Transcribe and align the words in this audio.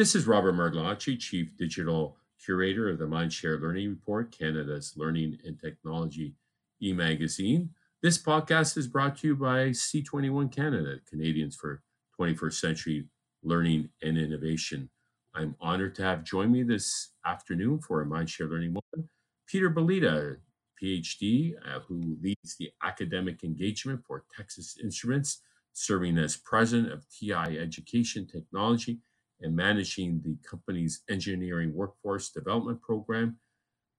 This 0.00 0.14
is 0.14 0.26
Robert 0.26 0.54
Martellacci, 0.54 1.20
Chief 1.20 1.54
Digital 1.58 2.16
Curator 2.42 2.88
of 2.88 2.98
the 2.98 3.04
Mindshare 3.04 3.60
Learning 3.60 3.90
Report, 3.90 4.32
Canada's 4.32 4.94
Learning 4.96 5.36
and 5.44 5.60
Technology 5.60 6.36
e 6.80 6.94
magazine. 6.94 7.68
This 8.00 8.16
podcast 8.16 8.78
is 8.78 8.86
brought 8.86 9.18
to 9.18 9.26
you 9.26 9.36
by 9.36 9.72
C21 9.72 10.50
Canada, 10.50 11.00
Canadians 11.06 11.54
for 11.54 11.82
21st 12.18 12.52
Century 12.54 13.08
Learning 13.42 13.90
and 14.02 14.16
Innovation. 14.16 14.88
I'm 15.34 15.54
honored 15.60 15.94
to 15.96 16.02
have 16.02 16.24
join 16.24 16.50
me 16.50 16.62
this 16.62 17.10
afternoon 17.26 17.80
for 17.80 18.00
a 18.00 18.06
Mindshare 18.06 18.50
Learning 18.50 18.72
Moment, 18.72 19.10
Peter 19.46 19.68
Balyta, 19.68 20.38
PhD, 20.82 21.56
uh, 21.58 21.80
who 21.80 22.16
leads 22.22 22.56
the 22.58 22.70
academic 22.82 23.44
engagement 23.44 24.00
for 24.06 24.24
Texas 24.34 24.78
Instruments, 24.82 25.42
serving 25.74 26.16
as 26.16 26.38
president 26.38 26.90
of 26.90 27.04
TI 27.10 27.58
Education 27.58 28.26
Technology 28.26 29.00
and 29.42 29.56
managing 29.56 30.20
the 30.24 30.36
company's 30.48 31.02
engineering 31.10 31.74
workforce 31.74 32.30
development 32.30 32.80
program. 32.82 33.38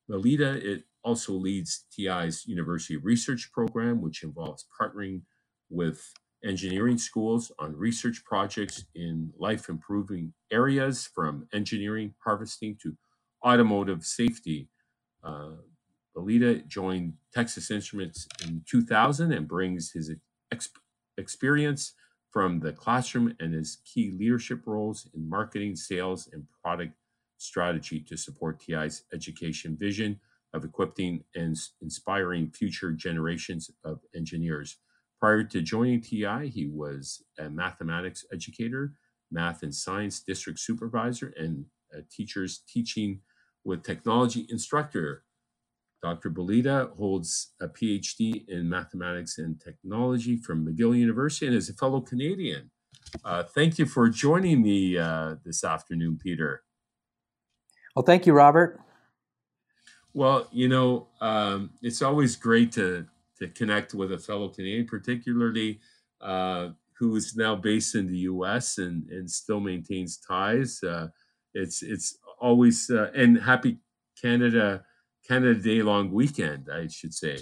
Balyta 0.10 0.56
it 0.64 0.84
also 1.04 1.34
leads 1.34 1.86
TI's 1.92 2.46
university 2.46 2.98
research 2.98 3.52
program, 3.54 4.02
which 4.02 4.24
involves 4.24 4.66
partnering 4.80 5.22
with 5.70 6.14
engineering 6.44 6.98
schools 6.98 7.52
on 7.60 7.76
research 7.76 8.24
projects 8.26 8.86
in 8.96 9.32
life 9.38 9.70
improving 9.70 10.34
areas 10.52 11.08
from 11.14 11.48
energy 11.54 12.14
harvesting 12.24 12.78
to 12.82 12.96
automotive 13.46 14.04
safety. 14.04 14.70
Uh, 15.24 15.52
Balyta 16.16 16.68
joined 16.68 17.14
Texas 17.34 17.72
Instruments 17.72 18.28
in 18.46 18.64
2000 18.70 19.32
and 19.32 19.48
brings 19.48 19.92
his 19.92 20.12
ex- 20.52 20.70
experience 21.18 21.94
from 22.32 22.60
the 22.60 22.72
classroom 22.72 23.36
and 23.40 23.54
his 23.54 23.78
key 23.86 24.12
leadership 24.18 24.62
roles 24.66 25.08
in 25.14 25.30
marketing, 25.30 25.76
sales, 25.76 26.30
and 26.32 26.46
product 26.64 26.94
strategy 27.38 28.00
to 28.00 28.16
support 28.16 28.60
TI's 28.60 29.04
education 29.14 29.76
vision 29.78 30.20
of 30.54 30.64
equipping 30.64 31.24
and 31.36 31.58
inspiring 31.82 32.50
future 32.50 32.92
generations 32.92 33.70
of 33.84 34.00
engineers. 34.16 34.78
Prior 35.20 35.44
to 35.44 35.62
joining 35.62 36.02
TI, 36.02 36.48
he 36.48 36.68
was 36.68 37.24
a 37.38 37.50
mathematics 37.50 38.26
educator, 38.34 38.94
math 39.30 39.64
and 39.64 39.74
science 39.74 40.22
district 40.22 40.60
supervisor, 40.60 41.34
and 41.38 41.66
a 41.94 42.02
teacher's 42.02 42.64
teaching 42.68 43.22
with 43.64 43.84
technology 43.84 44.46
instructor. 44.50 45.24
Dr. 46.02 46.32
Balyta 46.32 46.96
holds 46.98 47.54
a 47.62 47.68
PhD 47.68 48.48
in 48.48 48.68
mathematics 48.68 49.38
and 49.38 49.60
technology 49.60 50.36
from 50.36 50.66
McGill 50.66 50.98
University 50.98 51.48
and 51.48 51.56
is 51.56 51.70
a 51.70 51.74
fellow 51.74 52.02
Canadian. 52.02 52.72
Uh, 53.24 53.44
thank 53.44 53.78
you 53.78 53.86
for 53.86 54.10
joining 54.10 54.62
me 54.62 54.98
uh, 54.98 55.36
this 55.46 55.64
afternoon, 55.64 56.18
Peter. 56.22 56.64
Well, 57.96 58.04
thank 58.04 58.26
you, 58.26 58.34
Robert. 58.34 58.80
Well, 60.14 60.48
you 60.52 60.68
know, 60.68 61.08
um, 61.20 61.72
it's 61.82 62.02
always 62.02 62.36
great 62.36 62.72
to 62.74 63.06
to 63.40 63.48
connect 63.48 63.94
with 63.94 64.12
a 64.12 64.20
fellow 64.20 64.50
Canadian, 64.50 64.86
particularly 64.86 65.80
uh, 66.22 66.70
who 66.98 67.16
is 67.16 67.36
now 67.36 67.56
based 67.56 67.96
in 67.96 68.08
the 68.08 68.18
U.S. 68.20 68.78
and 68.78 69.10
and 69.10 69.30
still 69.30 69.60
maintains 69.60 70.18
ties. 70.18 70.82
Uh, 70.84 71.08
it's 71.54 71.82
it's 71.82 72.18
always 72.40 72.90
uh, 72.90 73.12
and 73.16 73.38
happy 73.38 73.80
Canada 74.22 74.84
Canada 75.28 75.60
Day 75.60 75.82
long 75.82 76.12
weekend, 76.12 76.70
I 76.74 76.88
should 76.88 77.14
say. 77.14 77.40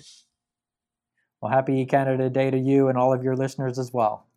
Well, 1.42 1.52
happy 1.52 1.86
Canada 1.86 2.30
Day 2.30 2.52
to 2.52 2.58
you 2.58 2.90
and 2.90 2.98
all 2.98 3.14
of 3.14 3.24
your 3.24 3.36
listeners 3.36 3.80
as 3.80 3.94
well. 3.94 4.28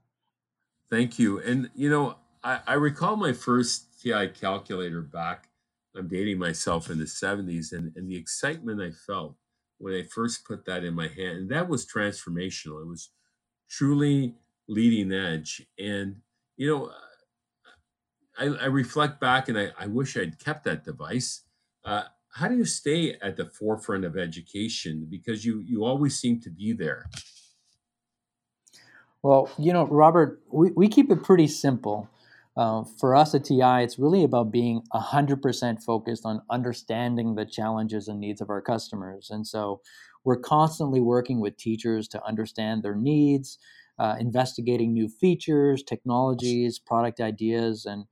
Thank 0.90 1.18
you. 1.18 1.40
And 1.40 1.70
you 1.74 1.90
know, 1.90 2.16
I, 2.44 2.60
I 2.66 2.74
recall 2.74 3.16
my 3.16 3.32
first 3.32 4.00
TI 4.02 4.28
calculator 4.28 5.02
back 5.02 5.48
I'm 5.96 6.08
dating 6.08 6.38
myself 6.38 6.90
in 6.90 6.98
the 6.98 7.04
70s 7.04 7.72
and, 7.72 7.92
and 7.96 8.08
the 8.08 8.16
excitement 8.16 8.80
I 8.80 8.90
felt 8.90 9.36
when 9.78 9.94
I 9.94 10.02
first 10.04 10.46
put 10.46 10.64
that 10.64 10.84
in 10.84 10.94
my 10.94 11.08
hand. 11.08 11.38
And 11.38 11.50
that 11.50 11.68
was 11.68 11.86
transformational. 11.86 12.80
It 12.82 12.88
was 12.88 13.10
truly 13.68 14.34
leading 14.68 15.12
edge. 15.12 15.66
And, 15.78 16.16
you 16.56 16.68
know, 16.68 16.90
I, 18.38 18.64
I 18.64 18.66
reflect 18.66 19.20
back 19.20 19.48
and 19.48 19.58
I, 19.58 19.70
I, 19.78 19.86
wish 19.86 20.16
I'd 20.16 20.38
kept 20.38 20.64
that 20.64 20.84
device. 20.84 21.42
Uh, 21.84 22.04
how 22.32 22.48
do 22.48 22.56
you 22.56 22.64
stay 22.64 23.16
at 23.22 23.36
the 23.36 23.46
forefront 23.46 24.04
of 24.04 24.16
education? 24.16 25.06
Because 25.08 25.44
you, 25.44 25.60
you 25.60 25.84
always 25.84 26.18
seem 26.18 26.40
to 26.40 26.50
be 26.50 26.72
there. 26.72 27.06
Well, 29.22 29.50
you 29.58 29.72
know, 29.72 29.86
Robert, 29.86 30.42
we, 30.50 30.70
we 30.70 30.88
keep 30.88 31.10
it 31.10 31.22
pretty 31.22 31.46
simple. 31.46 32.08
Uh, 32.56 32.84
for 32.98 33.14
us 33.14 33.34
at 33.34 33.44
TI, 33.44 33.82
it's 33.82 33.98
really 33.98 34.24
about 34.24 34.50
being 34.50 34.82
100% 34.92 35.82
focused 35.82 36.26
on 36.26 36.42
understanding 36.50 37.34
the 37.34 37.46
challenges 37.46 38.08
and 38.08 38.18
needs 38.18 38.40
of 38.40 38.50
our 38.50 38.60
customers. 38.60 39.30
And 39.30 39.46
so 39.46 39.80
we're 40.24 40.38
constantly 40.38 41.00
working 41.00 41.40
with 41.40 41.56
teachers 41.56 42.08
to 42.08 42.24
understand 42.24 42.82
their 42.82 42.94
needs, 42.94 43.58
uh, 43.98 44.16
investigating 44.18 44.92
new 44.92 45.08
features, 45.08 45.82
technologies, 45.82 46.78
product 46.78 47.20
ideas. 47.20 47.86
And 47.86 48.06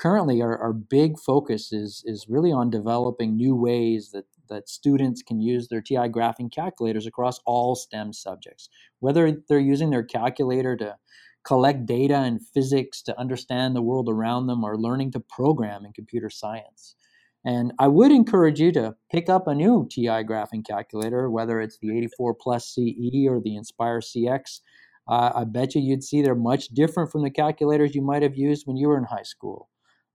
currently, 0.00 0.40
our, 0.40 0.56
our 0.58 0.72
big 0.72 1.18
focus 1.18 1.72
is, 1.72 2.02
is 2.06 2.26
really 2.28 2.50
on 2.50 2.70
developing 2.70 3.36
new 3.36 3.54
ways 3.54 4.10
that, 4.12 4.24
that 4.48 4.68
students 4.68 5.22
can 5.22 5.40
use 5.40 5.68
their 5.68 5.82
TI 5.82 6.08
graphing 6.08 6.50
calculators 6.50 7.06
across 7.06 7.38
all 7.44 7.76
STEM 7.76 8.14
subjects, 8.14 8.70
whether 9.00 9.36
they're 9.48 9.60
using 9.60 9.90
their 9.90 10.02
calculator 10.02 10.74
to 10.78 10.96
collect 11.44 11.84
data 11.84 12.24
in 12.24 12.40
physics 12.40 13.02
to 13.02 13.18
understand 13.20 13.76
the 13.76 13.82
world 13.82 14.08
around 14.08 14.46
them 14.46 14.64
or 14.64 14.78
learning 14.78 15.12
to 15.12 15.20
program 15.20 15.84
in 15.84 15.92
computer 15.92 16.30
science. 16.30 16.96
And 17.44 17.72
I 17.78 17.88
would 17.88 18.10
encourage 18.10 18.60
you 18.60 18.72
to 18.72 18.94
pick 19.10 19.28
up 19.28 19.46
a 19.46 19.54
new 19.54 19.86
TI 19.90 20.24
graphing 20.24 20.66
calculator, 20.66 21.30
whether 21.30 21.60
it's 21.60 21.78
the 21.78 21.96
84 21.96 22.34
Plus 22.34 22.66
CE 22.74 23.26
or 23.28 23.40
the 23.40 23.58
Nspire 23.58 24.02
CX. 24.02 24.60
Uh, 25.08 25.32
I 25.34 25.44
bet 25.44 25.74
you 25.74 25.80
you'd 25.82 26.04
see 26.04 26.22
they're 26.22 26.34
much 26.34 26.68
different 26.68 27.10
from 27.10 27.22
the 27.22 27.30
calculators 27.30 27.94
you 27.94 28.02
might 28.02 28.22
have 28.22 28.36
used 28.36 28.66
when 28.66 28.76
you 28.76 28.88
were 28.88 28.98
in 28.98 29.04
high 29.04 29.22
school. 29.22 29.68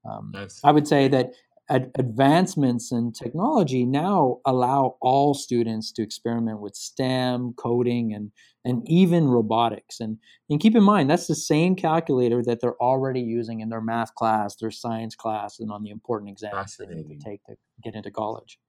Um, 0.09 0.31
nice. 0.33 0.59
I 0.63 0.71
would 0.71 0.87
say 0.87 1.07
that 1.07 1.33
ad- 1.69 1.91
advancements 1.95 2.91
in 2.91 3.11
technology 3.11 3.85
now 3.85 4.39
allow 4.45 4.97
all 5.01 5.33
students 5.33 5.91
to 5.93 6.03
experiment 6.03 6.59
with 6.59 6.75
STEM, 6.75 7.53
coding, 7.57 8.13
and 8.13 8.31
and 8.63 8.81
even 8.87 9.27
robotics. 9.27 9.99
And 9.99 10.17
and 10.49 10.59
keep 10.59 10.75
in 10.75 10.83
mind 10.83 11.09
that's 11.09 11.27
the 11.27 11.35
same 11.35 11.75
calculator 11.75 12.43
that 12.43 12.61
they're 12.61 12.81
already 12.81 13.21
using 13.21 13.61
in 13.61 13.69
their 13.69 13.81
math 13.81 14.13
class, 14.15 14.55
their 14.55 14.71
science 14.71 15.15
class, 15.15 15.59
and 15.59 15.71
on 15.71 15.83
the 15.83 15.91
important 15.91 16.31
exams 16.31 16.77
that 16.77 16.89
they 16.89 16.95
need 16.95 17.19
to 17.19 17.25
take 17.25 17.43
to 17.45 17.55
get 17.83 17.95
into 17.95 18.11
college. 18.11 18.59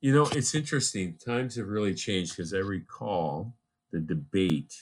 You 0.00 0.14
know, 0.14 0.28
it's 0.32 0.54
interesting. 0.54 1.16
Times 1.24 1.56
have 1.56 1.68
really 1.68 1.94
changed 1.94 2.36
because 2.36 2.54
I 2.54 2.58
recall 2.58 3.56
the 3.92 4.00
debate 4.00 4.74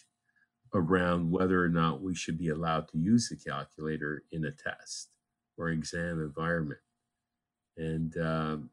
around 0.75 1.31
whether 1.31 1.62
or 1.62 1.69
not 1.69 2.03
we 2.03 2.15
should 2.15 2.38
be 2.38 2.49
allowed 2.49 2.88
to 2.88 2.99
use 2.99 3.28
the 3.28 3.37
calculator 3.37 4.25
in 4.32 4.44
a 4.44 4.50
test 4.50 5.09
or 5.58 5.70
exam 5.70 6.20
environment 6.20 6.80
and 7.78 8.16
um, 8.19 8.70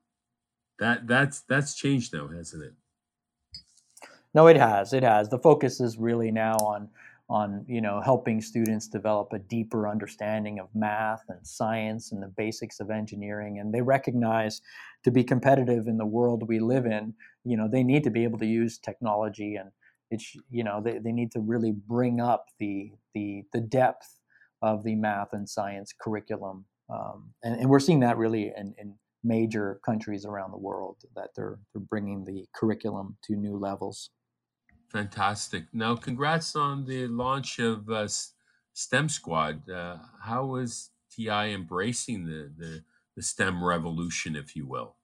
that 0.80 1.08
that's 1.08 1.42
that's 1.42 1.76
changed 1.76 2.14
now, 2.14 2.28
hasn't 2.28 2.64
it? 2.64 2.74
No, 4.34 4.48
it 4.48 4.58
has. 4.58 4.92
It 4.92 5.04
has. 5.04 5.30
The 5.30 5.40
focus 5.40 5.80
is 5.80 5.98
really 5.98 6.32
now 6.32 6.56
on 6.56 6.90
on 7.28 7.66
you 7.68 7.82
know 7.82 8.02
helping 8.02 8.42
students 8.42 8.88
develop 8.88 9.32
a 9.34 9.40
deeper 9.40 9.88
understanding 9.88 10.60
of 10.60 10.68
math 10.76 11.24
and 11.30 11.46
science 11.46 12.12
and 12.12 12.22
the 12.22 12.28
basics 12.28 12.80
of 12.80 12.92
engineering 12.92 13.58
and 13.58 13.74
they 13.74 13.82
recognize 13.82 14.62
to 15.04 15.10
be 15.10 15.24
competitive 15.24 15.88
in 15.88 15.98
the 15.98 16.06
world 16.06 16.48
we 16.48 16.60
live 16.60 16.86
in 16.86 17.12
you 17.44 17.58
know 17.58 17.68
they 17.68 17.82
need 17.82 18.04
to 18.04 18.12
be 18.12 18.24
able 18.24 18.38
to 18.38 18.46
use 18.46 18.78
technology 18.78 19.56
and 19.56 19.72
it's 20.12 20.38
you 20.52 20.64
know 20.64 20.80
they, 20.80 21.00
they 21.00 21.12
need 21.12 21.32
to 21.32 21.40
really 21.40 21.72
bring 21.72 22.22
up 22.22 22.46
the 22.60 22.92
the 23.16 23.42
the 23.54 23.62
depth 23.62 24.20
of 24.62 24.84
the 24.84 24.94
math 24.94 25.34
and 25.34 25.50
science 25.50 25.96
curriculum 26.00 26.64
um, 26.90 27.34
and, 27.44 27.60
and, 27.60 27.70
we're 27.70 27.80
seeing 27.80 28.00
that 28.02 28.18
really 28.18 28.54
in, 28.56 28.74
in, 28.78 28.96
major 29.24 29.80
countries 29.84 30.24
around 30.24 30.52
the 30.52 30.58
world 30.58 30.98
that 31.16 31.30
they're 31.36 31.58
they're 31.74 31.82
bringing 31.82 32.24
the 32.24 32.46
curriculum 32.54 33.18
to 33.24 33.36
new 33.36 33.58
levels. 33.58 34.12
Fantastic! 34.92 35.64
Now, 35.74 35.96
congrats 35.96 36.56
on 36.56 36.86
the 36.86 37.08
launch 37.08 37.58
of 37.58 37.90
uh, 37.90 38.08
STEM 38.74 39.10
Squad. 39.10 39.68
Uh, 39.68 39.98
how 40.22 40.56
is 40.58 40.92
TI 41.12 41.54
embracing 41.54 42.26
the, 42.26 42.52
the 42.56 42.84
the 43.16 43.24
STEM 43.24 43.64
revolution, 43.64 44.36
if 44.36 44.56
you 44.56 44.68
will? 44.68 44.96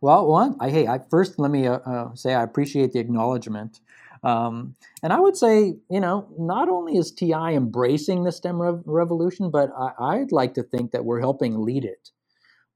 Well, 0.00 0.26
one, 0.26 0.56
I 0.60 0.70
hey, 0.70 0.86
I 0.86 1.00
first 1.10 1.38
let 1.38 1.50
me 1.50 1.66
uh, 1.66 1.78
uh 1.78 2.14
say 2.14 2.34
I 2.34 2.42
appreciate 2.42 2.92
the 2.92 3.00
acknowledgement. 3.00 3.80
Um, 4.26 4.74
and 5.04 5.12
I 5.12 5.20
would 5.20 5.36
say, 5.36 5.76
you 5.88 6.00
know, 6.00 6.28
not 6.36 6.68
only 6.68 6.96
is 6.96 7.12
TI 7.12 7.54
embracing 7.54 8.24
the 8.24 8.32
STEM 8.32 8.60
rev- 8.60 8.82
revolution, 8.84 9.52
but 9.52 9.70
I, 9.76 10.18
would 10.18 10.32
like 10.32 10.54
to 10.54 10.64
think 10.64 10.90
that 10.90 11.04
we're 11.04 11.20
helping 11.20 11.62
lead 11.62 11.84
it. 11.84 12.10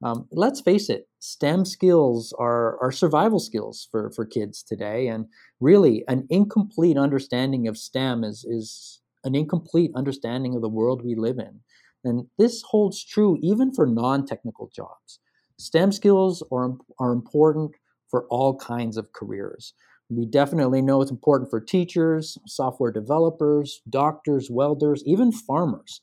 Um, 0.01 0.29
let's 0.31 0.61
face 0.61 0.89
it, 0.89 1.09
STEM 1.19 1.65
skills 1.65 2.33
are, 2.39 2.79
are 2.81 2.93
survival 2.93 3.41
skills 3.41 3.89
for, 3.91 4.13
for 4.13 4.25
kids 4.25 4.63
today. 4.63 5.09
And 5.09 5.27
really, 5.59 6.05
an 6.07 6.29
incomplete 6.31 6.97
understanding 6.97 7.67
of 7.67 7.77
STEM 7.77 8.23
is, 8.23 8.45
is 8.45 9.01
an 9.25 9.35
incomplete 9.35 9.91
understanding 9.97 10.55
of 10.55 10.63
the 10.63 10.69
world 10.69 11.05
we 11.05 11.17
live 11.17 11.41
in. 11.41 11.63
And 12.05 12.29
this 12.39 12.63
holds 12.63 13.05
true 13.05 13.39
even 13.43 13.75
for 13.75 13.89
non 13.89 14.25
technical 14.25 14.71
jobs. 14.73 15.19
STEM 15.59 15.91
skills 15.91 16.45
are, 16.53 16.77
are 17.01 17.13
important 17.13 17.73
for 18.09 18.27
all 18.31 18.57
kinds 18.57 18.97
of 18.97 19.13
careers. 19.13 19.75
We 20.11 20.27
definitely 20.27 20.83
know 20.83 21.01
it's 21.01 21.11
important 21.11 21.51
for 21.51 21.61
teachers, 21.61 22.37
software 22.47 22.91
developers, 22.91 23.81
doctors, 23.89 24.51
welders, 24.51 25.03
even 25.07 25.31
farmers. 25.31 26.01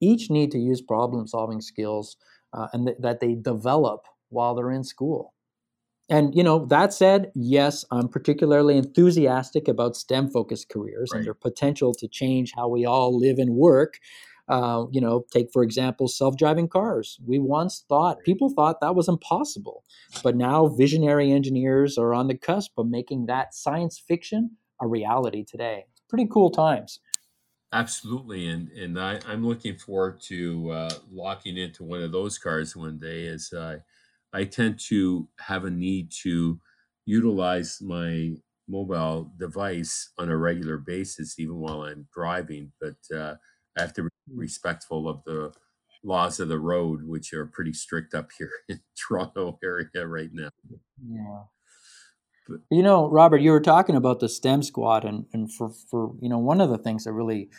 Each 0.00 0.30
need 0.30 0.50
to 0.52 0.58
use 0.58 0.80
problem 0.80 1.26
solving 1.26 1.60
skills 1.60 2.16
uh, 2.54 2.68
and 2.72 2.86
th- 2.86 2.98
that 3.00 3.20
they 3.20 3.34
develop 3.34 4.06
while 4.30 4.54
they're 4.54 4.70
in 4.70 4.84
school. 4.84 5.34
And 6.08 6.34
you 6.34 6.42
know 6.42 6.66
that 6.66 6.92
said, 6.92 7.30
yes, 7.34 7.84
I'm 7.90 8.08
particularly 8.08 8.76
enthusiastic 8.76 9.68
about 9.68 9.96
STEM 9.96 10.30
focused 10.30 10.68
careers 10.68 11.10
right. 11.12 11.18
and 11.18 11.26
their 11.26 11.34
potential 11.34 11.94
to 11.94 12.08
change 12.08 12.52
how 12.56 12.68
we 12.68 12.84
all 12.84 13.18
live 13.18 13.38
and 13.38 13.54
work. 13.54 13.98
Uh, 14.52 14.86
you 14.92 15.00
know, 15.00 15.24
take 15.32 15.48
for 15.52 15.62
example 15.62 16.06
self-driving 16.08 16.68
cars. 16.68 17.18
We 17.26 17.38
once 17.38 17.84
thought 17.88 18.22
people 18.24 18.50
thought 18.50 18.80
that 18.82 18.94
was 18.94 19.08
impossible, 19.08 19.84
but 20.22 20.36
now 20.36 20.68
visionary 20.68 21.32
engineers 21.32 21.96
are 21.96 22.12
on 22.12 22.28
the 22.28 22.36
cusp 22.36 22.72
of 22.76 22.86
making 22.86 23.26
that 23.26 23.54
science 23.54 23.98
fiction 23.98 24.58
a 24.80 24.86
reality 24.86 25.42
today. 25.44 25.86
Pretty 26.10 26.26
cool 26.26 26.50
times. 26.50 27.00
Absolutely, 27.74 28.46
and 28.48 28.68
and 28.72 29.00
I, 29.00 29.18
I'm 29.26 29.46
looking 29.46 29.78
forward 29.78 30.20
to 30.22 30.70
uh, 30.70 30.94
locking 31.10 31.56
into 31.56 31.84
one 31.84 32.02
of 32.02 32.12
those 32.12 32.38
cars 32.38 32.76
one 32.76 32.98
day. 32.98 33.26
As 33.28 33.50
I, 33.56 33.78
I 34.32 34.44
tend 34.44 34.78
to 34.88 35.30
have 35.38 35.64
a 35.64 35.70
need 35.70 36.12
to 36.22 36.60
utilize 37.06 37.80
my 37.80 38.34
mobile 38.68 39.32
device 39.38 40.12
on 40.18 40.28
a 40.28 40.36
regular 40.36 40.76
basis, 40.76 41.38
even 41.38 41.56
while 41.56 41.82
I'm 41.84 42.08
driving. 42.12 42.72
But 42.78 42.98
uh, 43.14 43.36
I 43.78 43.80
have 43.80 43.94
to. 43.94 44.11
Respectful 44.32 45.08
of 45.08 45.22
the 45.24 45.52
laws 46.04 46.40
of 46.40 46.48
the 46.48 46.58
road, 46.58 47.04
which 47.04 47.32
are 47.32 47.46
pretty 47.46 47.72
strict 47.72 48.14
up 48.14 48.30
here 48.38 48.50
in 48.68 48.80
Toronto 48.96 49.58
area 49.62 50.06
right 50.06 50.30
now. 50.32 50.50
Yeah. 51.06 51.42
But, 52.48 52.60
you 52.70 52.82
know, 52.82 53.08
Robert, 53.08 53.40
you 53.40 53.52
were 53.52 53.60
talking 53.60 53.94
about 53.94 54.18
the 54.18 54.28
STEM 54.28 54.64
squad, 54.64 55.04
and, 55.04 55.26
and 55.32 55.52
for, 55.52 55.70
for 55.90 56.14
you 56.20 56.28
know, 56.28 56.38
one 56.38 56.60
of 56.60 56.70
the 56.70 56.78
things 56.78 57.04
that 57.04 57.12
really 57.12 57.50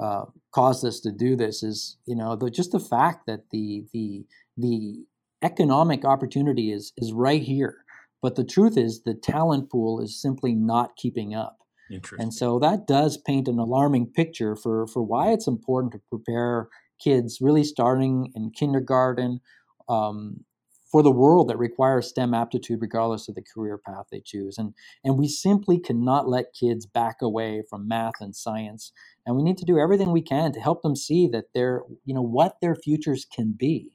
uh, 0.00 0.24
caused 0.52 0.84
us 0.84 1.00
to 1.00 1.12
do 1.12 1.34
this 1.34 1.62
is, 1.62 1.96
you 2.06 2.14
know, 2.14 2.36
the, 2.36 2.50
just 2.50 2.72
the 2.72 2.80
fact 2.80 3.26
that 3.26 3.50
the 3.50 3.86
the 3.92 4.26
the 4.56 5.04
economic 5.42 6.04
opportunity 6.04 6.72
is 6.72 6.92
is 6.98 7.12
right 7.12 7.42
here, 7.42 7.84
but 8.20 8.36
the 8.36 8.44
truth 8.44 8.76
is 8.76 9.02
the 9.02 9.14
talent 9.14 9.70
pool 9.70 10.00
is 10.02 10.20
simply 10.20 10.54
not 10.54 10.96
keeping 10.96 11.34
up. 11.34 11.58
And 12.20 12.34
so 12.34 12.58
that 12.58 12.86
does 12.86 13.16
paint 13.16 13.48
an 13.48 13.58
alarming 13.58 14.08
picture 14.08 14.54
for, 14.56 14.86
for 14.86 15.02
why 15.02 15.32
it's 15.32 15.46
important 15.46 15.92
to 15.92 16.00
prepare 16.10 16.68
kids 17.02 17.38
really 17.40 17.64
starting 17.64 18.32
in 18.34 18.50
kindergarten 18.50 19.40
um, 19.88 20.44
for 20.90 21.02
the 21.02 21.10
world 21.10 21.48
that 21.48 21.58
requires 21.58 22.08
STEM 22.08 22.32
aptitude 22.34 22.80
regardless 22.80 23.28
of 23.28 23.34
the 23.34 23.42
career 23.42 23.78
path 23.78 24.06
they 24.10 24.22
choose. 24.24 24.56
And, 24.58 24.74
and 25.04 25.18
we 25.18 25.28
simply 25.28 25.78
cannot 25.78 26.28
let 26.28 26.54
kids 26.58 26.86
back 26.86 27.16
away 27.20 27.62
from 27.68 27.86
math 27.86 28.20
and 28.20 28.34
science. 28.34 28.92
And 29.26 29.36
we 29.36 29.42
need 29.42 29.58
to 29.58 29.66
do 29.66 29.78
everything 29.78 30.12
we 30.12 30.22
can 30.22 30.52
to 30.52 30.60
help 30.60 30.82
them 30.82 30.96
see 30.96 31.28
that 31.28 31.46
they're, 31.54 31.82
you 32.04 32.14
know, 32.14 32.22
what 32.22 32.56
their 32.60 32.74
futures 32.74 33.26
can 33.30 33.54
be. 33.56 33.92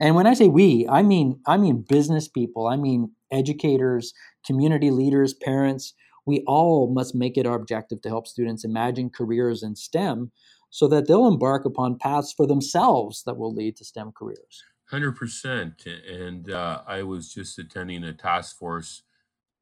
And 0.00 0.16
when 0.16 0.26
I 0.26 0.34
say 0.34 0.48
we, 0.48 0.86
I 0.88 1.02
mean 1.02 1.40
I 1.46 1.56
mean 1.56 1.84
business 1.88 2.26
people, 2.28 2.66
I 2.66 2.76
mean 2.76 3.12
educators, 3.30 4.12
community 4.44 4.90
leaders, 4.90 5.32
parents, 5.32 5.94
we 6.26 6.42
all 6.46 6.92
must 6.92 7.14
make 7.14 7.36
it 7.36 7.46
our 7.46 7.56
objective 7.56 8.00
to 8.02 8.08
help 8.08 8.26
students 8.26 8.64
imagine 8.64 9.10
careers 9.10 9.62
in 9.62 9.74
STEM 9.74 10.30
so 10.70 10.88
that 10.88 11.06
they'll 11.06 11.26
embark 11.26 11.64
upon 11.64 11.98
paths 11.98 12.32
for 12.32 12.46
themselves 12.46 13.22
that 13.24 13.36
will 13.36 13.54
lead 13.54 13.76
to 13.76 13.84
STEM 13.84 14.12
careers. 14.12 14.64
100%. 14.90 15.86
And 16.10 16.50
uh, 16.50 16.82
I 16.86 17.02
was 17.02 17.32
just 17.32 17.58
attending 17.58 18.04
a 18.04 18.12
task 18.12 18.58
force 18.58 19.02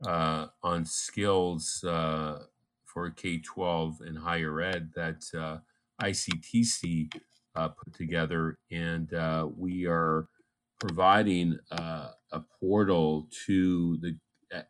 uh, 0.07 0.47
on 0.63 0.85
skills 0.85 1.85
uh, 1.85 2.45
for 2.85 3.11
K 3.11 3.39
12 3.39 4.01
and 4.07 4.19
higher 4.19 4.61
ed 4.61 4.91
that 4.95 5.25
uh, 5.37 5.59
ICTC 6.03 7.13
uh, 7.55 7.69
put 7.69 7.95
together. 7.95 8.59
And 8.71 9.13
uh, 9.13 9.49
we 9.57 9.87
are 9.87 10.29
providing 10.79 11.59
a 11.71 12.41
portal 12.59 13.29
to 13.47 13.99
the 13.99 14.17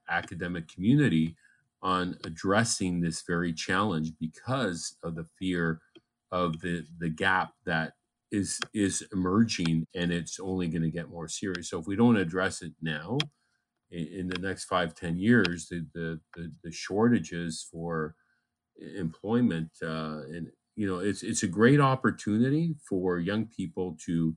academic 0.08 0.68
community 0.68 1.36
on 1.82 2.18
addressing 2.24 3.00
this 3.00 3.22
very 3.26 3.52
challenge 3.52 4.12
because 4.20 4.96
of 5.02 5.14
the 5.14 5.26
fear 5.38 5.80
of 6.32 6.60
the 6.60 6.84
the 6.98 7.08
gap 7.08 7.52
that 7.66 7.94
is 8.30 8.60
is 8.74 9.06
emerging 9.12 9.86
and 9.94 10.12
it's 10.12 10.38
only 10.40 10.68
going 10.68 10.82
to 10.82 10.90
get 10.90 11.08
more 11.10 11.28
serious. 11.28 11.70
So 11.70 11.80
if 11.80 11.86
we 11.86 11.96
don't 11.96 12.16
address 12.16 12.62
it 12.62 12.72
now 12.82 13.18
in, 13.90 14.06
in 14.06 14.28
the 14.28 14.38
next 14.38 14.64
five 14.64 14.94
ten 14.94 15.16
years 15.18 15.68
the 15.68 15.86
the 15.94 16.20
the, 16.36 16.52
the 16.64 16.72
shortages 16.72 17.66
for 17.70 18.14
employment 18.96 19.70
uh, 19.82 20.22
and 20.28 20.48
you 20.76 20.86
know 20.86 20.98
it's 21.00 21.22
it's 21.22 21.42
a 21.42 21.48
great 21.48 21.80
opportunity 21.80 22.74
for 22.88 23.18
young 23.18 23.46
people 23.46 23.96
to 24.06 24.36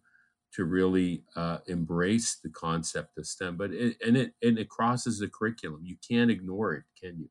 to 0.54 0.66
really 0.66 1.24
uh, 1.36 1.60
embrace 1.68 2.36
the 2.36 2.50
concept 2.50 3.18
of 3.18 3.26
STEM. 3.26 3.58
But 3.58 3.72
it, 3.72 3.98
and 4.06 4.16
it 4.16 4.34
and 4.42 4.58
it 4.58 4.70
crosses 4.70 5.20
the 5.20 5.28
curriculum. 5.28 5.82
You 5.84 5.98
can't 6.08 6.32
ignore 6.32 6.74
it, 6.74 6.84
can 7.00 7.20
you? 7.20 7.30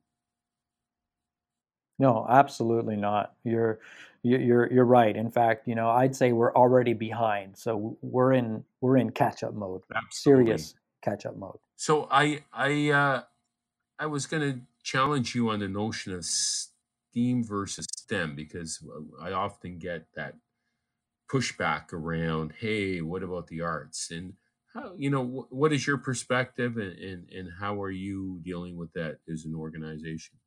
No, 1.99 2.25
absolutely 2.29 2.95
not. 2.95 3.33
You're 3.43 3.79
you're 4.23 4.71
you're 4.71 4.85
right. 4.85 5.15
In 5.15 5.31
fact, 5.31 5.67
you 5.67 5.75
know, 5.75 5.89
I'd 5.89 6.15
say 6.15 6.31
we're 6.31 6.53
already 6.53 6.93
behind. 6.93 7.57
So 7.57 7.97
we're 8.01 8.33
in 8.33 8.63
we're 8.81 8.97
in 8.97 9.11
catch 9.11 9.43
up 9.43 9.53
mode. 9.53 9.81
Absolutely. 9.95 10.45
Serious 10.45 10.75
catch 11.01 11.25
up 11.25 11.37
mode. 11.37 11.57
So 11.75 12.07
I 12.09 12.43
I 12.51 12.89
uh, 12.89 13.21
I 13.99 14.05
was 14.05 14.25
going 14.25 14.53
to 14.53 14.59
challenge 14.83 15.35
you 15.35 15.49
on 15.49 15.59
the 15.59 15.67
notion 15.67 16.13
of 16.13 16.25
STEAM 16.25 17.43
versus 17.43 17.85
STEM 17.95 18.35
because 18.35 18.83
I 19.21 19.31
often 19.31 19.77
get 19.77 20.07
that 20.15 20.35
pushback 21.33 21.93
around, 21.93 22.53
hey, 22.59 23.01
what 23.01 23.23
about 23.23 23.47
the 23.47 23.61
arts? 23.61 24.11
And 24.11 24.33
how, 24.73 24.93
you 24.97 25.09
know, 25.09 25.47
what 25.49 25.73
is 25.73 25.87
your 25.87 25.97
perspective 25.97 26.77
and, 26.77 26.97
and, 26.99 27.29
and 27.29 27.49
how 27.59 27.81
are 27.81 27.91
you 27.91 28.39
dealing 28.43 28.77
with 28.77 28.93
that 28.93 29.17
as 29.31 29.45
an 29.45 29.55
organization? 29.55 30.37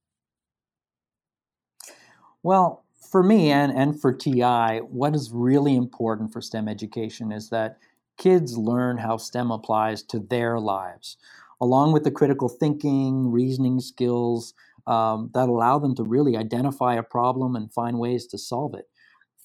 Well, 2.43 2.85
for 3.11 3.23
me 3.23 3.51
and, 3.51 3.73
and 3.73 4.01
for 4.01 4.13
TI, 4.13 4.79
what 4.79 5.15
is 5.15 5.33
really 5.33 5.75
important 5.75 6.33
for 6.33 6.41
STEM 6.41 6.69
education 6.69 7.33
is 7.33 7.51
that 7.51 7.79
kids 8.17 8.57
learn 8.57 8.97
how 8.97 9.17
STEM 9.17 9.51
applies 9.51 10.03
to 10.05 10.21
their 10.21 10.61
lives, 10.61 11.17
along 11.61 11.93
with 11.93 12.05
the 12.05 12.11
critical 12.11 12.49
thinking, 12.49 13.31
reasoning 13.31 13.81
skills 13.81 14.55
um, 14.87 15.31
that 15.35 15.49
allow 15.49 15.79
them 15.79 15.95
to 15.97 16.05
really 16.05 16.37
identify 16.37 16.95
a 16.95 17.03
problem 17.03 17.57
and 17.57 17.73
find 17.73 17.99
ways 17.99 18.27
to 18.29 18.39
solve 18.39 18.75
it. 18.75 18.89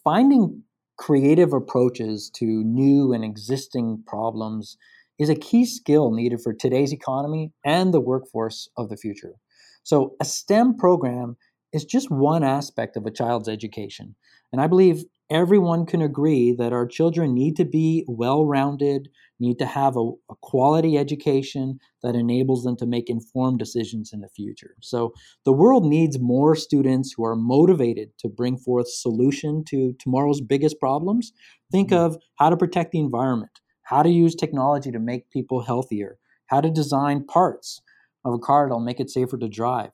Finding 0.03 0.63
creative 1.01 1.51
approaches 1.51 2.29
to 2.29 2.45
new 2.45 3.11
and 3.11 3.25
existing 3.25 4.03
problems 4.05 4.77
is 5.17 5.29
a 5.29 5.35
key 5.35 5.65
skill 5.65 6.11
needed 6.11 6.39
for 6.39 6.53
today's 6.53 6.93
economy 6.93 7.51
and 7.65 7.91
the 7.91 7.99
workforce 7.99 8.69
of 8.77 8.87
the 8.87 8.95
future. 8.95 9.33
So, 9.81 10.15
a 10.21 10.25
STEM 10.25 10.77
program 10.77 11.37
is 11.73 11.85
just 11.85 12.11
one 12.11 12.43
aspect 12.43 12.95
of 12.97 13.07
a 13.07 13.11
child's 13.11 13.49
education. 13.49 14.15
And 14.51 14.61
I 14.61 14.67
believe 14.67 15.03
everyone 15.31 15.85
can 15.85 16.01
agree 16.01 16.51
that 16.51 16.73
our 16.73 16.85
children 16.85 17.33
need 17.33 17.55
to 17.55 17.65
be 17.65 18.03
well 18.07 18.45
rounded, 18.45 19.09
need 19.39 19.57
to 19.57 19.65
have 19.65 19.95
a, 19.95 20.11
a, 20.29 20.35
quality 20.41 20.97
education 20.97 21.79
that 22.03 22.15
enables 22.15 22.63
them 22.63 22.75
to 22.75 22.85
make 22.85 23.09
informed 23.09 23.57
decisions 23.57 24.11
in 24.13 24.19
the 24.19 24.27
future. 24.27 24.75
So 24.81 25.13
the 25.45 25.53
world 25.53 25.85
needs 25.85 26.19
more 26.19 26.55
students 26.55 27.13
who 27.15 27.25
are 27.25 27.35
motivated 27.35 28.09
to 28.19 28.27
bring 28.27 28.57
forth 28.57 28.89
solution 28.89 29.63
to 29.69 29.93
tomorrow's 29.99 30.41
biggest 30.41 30.79
problems. 30.79 31.31
Think 31.71 31.91
mm-hmm. 31.91 32.03
of 32.03 32.17
how 32.35 32.49
to 32.49 32.57
protect 32.57 32.91
the 32.91 32.99
environment, 32.99 33.61
how 33.83 34.03
to 34.03 34.09
use 34.09 34.35
technology 34.35 34.91
to 34.91 34.99
make 34.99 35.31
people 35.31 35.61
healthier, 35.61 36.17
how 36.47 36.59
to 36.59 36.69
design 36.69 37.25
parts 37.25 37.81
of 38.25 38.33
a 38.33 38.39
car 38.39 38.67
that'll 38.67 38.81
make 38.81 38.99
it 38.99 39.09
safer 39.09 39.37
to 39.37 39.47
drive. 39.47 39.91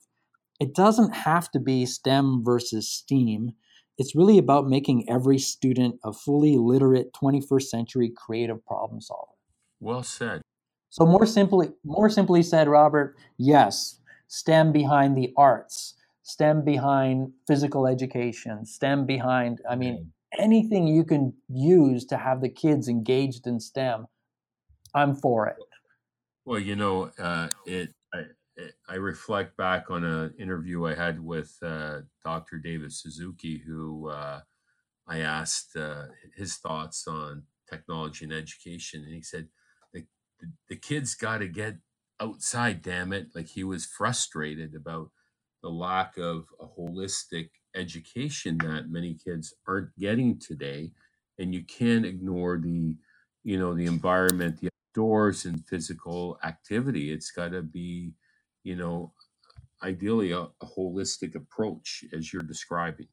It 0.60 0.74
doesn't 0.74 1.14
have 1.14 1.50
to 1.52 1.60
be 1.60 1.86
STEM 1.86 2.42
versus 2.44 2.90
STEAM 2.90 3.52
it's 3.98 4.14
really 4.14 4.38
about 4.38 4.68
making 4.68 5.08
every 5.10 5.38
student 5.38 5.96
a 6.04 6.12
fully 6.12 6.56
literate 6.56 7.12
21st 7.12 7.62
century 7.62 8.12
creative 8.16 8.64
problem 8.64 9.00
solver. 9.00 9.32
Well 9.80 10.04
said. 10.04 10.40
So 10.90 11.04
more 11.04 11.26
simply, 11.26 11.70
more 11.84 12.08
simply 12.08 12.42
said, 12.42 12.68
Robert, 12.68 13.16
yes, 13.36 14.00
STEM 14.28 14.72
behind 14.72 15.16
the 15.16 15.32
arts, 15.36 15.94
STEM 16.22 16.64
behind 16.64 17.32
physical 17.46 17.86
education, 17.86 18.64
STEM 18.64 19.04
behind, 19.04 19.60
I 19.68 19.76
mean, 19.76 20.12
anything 20.38 20.86
you 20.86 21.04
can 21.04 21.34
use 21.48 22.04
to 22.06 22.16
have 22.16 22.40
the 22.40 22.48
kids 22.48 22.88
engaged 22.88 23.46
in 23.46 23.60
STEM, 23.60 24.06
I'm 24.94 25.14
for 25.14 25.46
it. 25.48 25.56
Well, 26.44 26.58
you 26.58 26.76
know, 26.76 27.10
uh, 27.18 27.48
it 27.66 27.90
I 28.88 28.94
reflect 28.94 29.56
back 29.56 29.90
on 29.90 30.04
an 30.04 30.34
interview 30.38 30.86
I 30.86 30.94
had 30.94 31.24
with 31.24 31.56
uh, 31.62 32.00
Dr. 32.24 32.58
David 32.58 32.92
Suzuki, 32.92 33.58
who 33.58 34.08
uh, 34.08 34.40
I 35.06 35.20
asked 35.20 35.76
uh, 35.76 36.06
his 36.36 36.56
thoughts 36.56 37.06
on 37.06 37.44
technology 37.68 38.24
and 38.24 38.34
education, 38.34 39.04
and 39.04 39.14
he 39.14 39.22
said 39.22 39.48
the 39.92 40.04
the, 40.40 40.50
the 40.68 40.76
kids 40.76 41.14
got 41.14 41.38
to 41.38 41.48
get 41.48 41.76
outside. 42.20 42.82
Damn 42.82 43.12
it! 43.12 43.28
Like 43.34 43.48
he 43.48 43.64
was 43.64 43.86
frustrated 43.86 44.74
about 44.74 45.10
the 45.62 45.70
lack 45.70 46.16
of 46.18 46.46
a 46.60 46.66
holistic 46.66 47.50
education 47.74 48.58
that 48.58 48.90
many 48.90 49.14
kids 49.14 49.54
aren't 49.66 49.96
getting 49.98 50.38
today, 50.38 50.92
and 51.38 51.54
you 51.54 51.62
can't 51.64 52.06
ignore 52.06 52.58
the 52.58 52.96
you 53.44 53.58
know 53.58 53.74
the 53.74 53.86
environment, 53.86 54.60
the 54.60 54.70
outdoors, 54.90 55.44
and 55.44 55.66
physical 55.66 56.38
activity. 56.44 57.12
It's 57.12 57.30
got 57.30 57.52
to 57.52 57.62
be 57.62 58.12
you 58.68 58.76
know 58.76 59.12
ideally 59.82 60.32
a, 60.32 60.40
a 60.40 60.66
holistic 60.76 61.34
approach 61.34 62.04
as 62.12 62.32
you're 62.32 62.42
describing. 62.42 63.08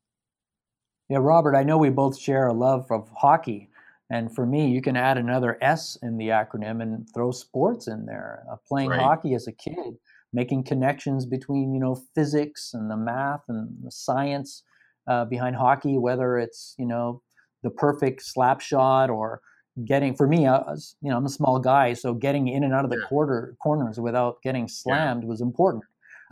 Yeah, 1.07 1.19
Robert, 1.21 1.55
I 1.55 1.63
know 1.63 1.77
we 1.77 1.89
both 1.89 2.17
share 2.17 2.47
a 2.47 2.53
love 2.53 2.91
of 2.91 3.09
hockey. 3.15 3.69
And 4.09 4.33
for 4.35 4.45
me, 4.45 4.67
you 4.69 4.81
can 4.81 4.97
add 4.97 5.17
another 5.17 5.57
S 5.61 5.97
in 6.03 6.17
the 6.17 6.27
acronym 6.27 6.81
and 6.81 7.07
throw 7.13 7.31
sports 7.31 7.87
in 7.87 8.05
there. 8.05 8.43
Uh, 8.51 8.57
playing 8.67 8.89
Right. 8.89 9.01
hockey 9.01 9.33
as 9.33 9.47
a 9.47 9.51
kid, 9.51 9.97
making 10.33 10.63
connections 10.63 11.25
between, 11.25 11.73
you 11.73 11.79
know, 11.79 11.95
physics 12.15 12.71
and 12.73 12.89
the 12.89 12.97
math 12.97 13.43
and 13.47 13.69
the 13.83 13.91
science 13.91 14.63
uh, 15.07 15.25
behind 15.25 15.55
hockey, 15.55 15.97
whether 15.97 16.37
it's, 16.37 16.75
you 16.77 16.85
know, 16.85 17.21
the 17.63 17.69
perfect 17.69 18.23
slap 18.23 18.59
shot 18.59 19.09
or 19.09 19.41
getting, 19.83 20.15
for 20.15 20.27
me, 20.27 20.47
I 20.47 20.59
was, 20.59 20.95
you 21.01 21.09
know, 21.09 21.17
I'm 21.17 21.25
a 21.25 21.29
small 21.29 21.59
guy, 21.59 21.93
so 21.93 22.13
getting 22.13 22.47
in 22.47 22.63
and 22.63 22.73
out 22.73 22.85
of 22.85 22.91
the 22.91 22.97
Yeah. 22.97 23.07
quarter 23.09 23.55
corners 23.61 23.99
without 23.99 24.41
getting 24.41 24.67
Yeah. 24.87 25.09
slammed 25.09 25.25
was 25.25 25.41
important. 25.41 25.83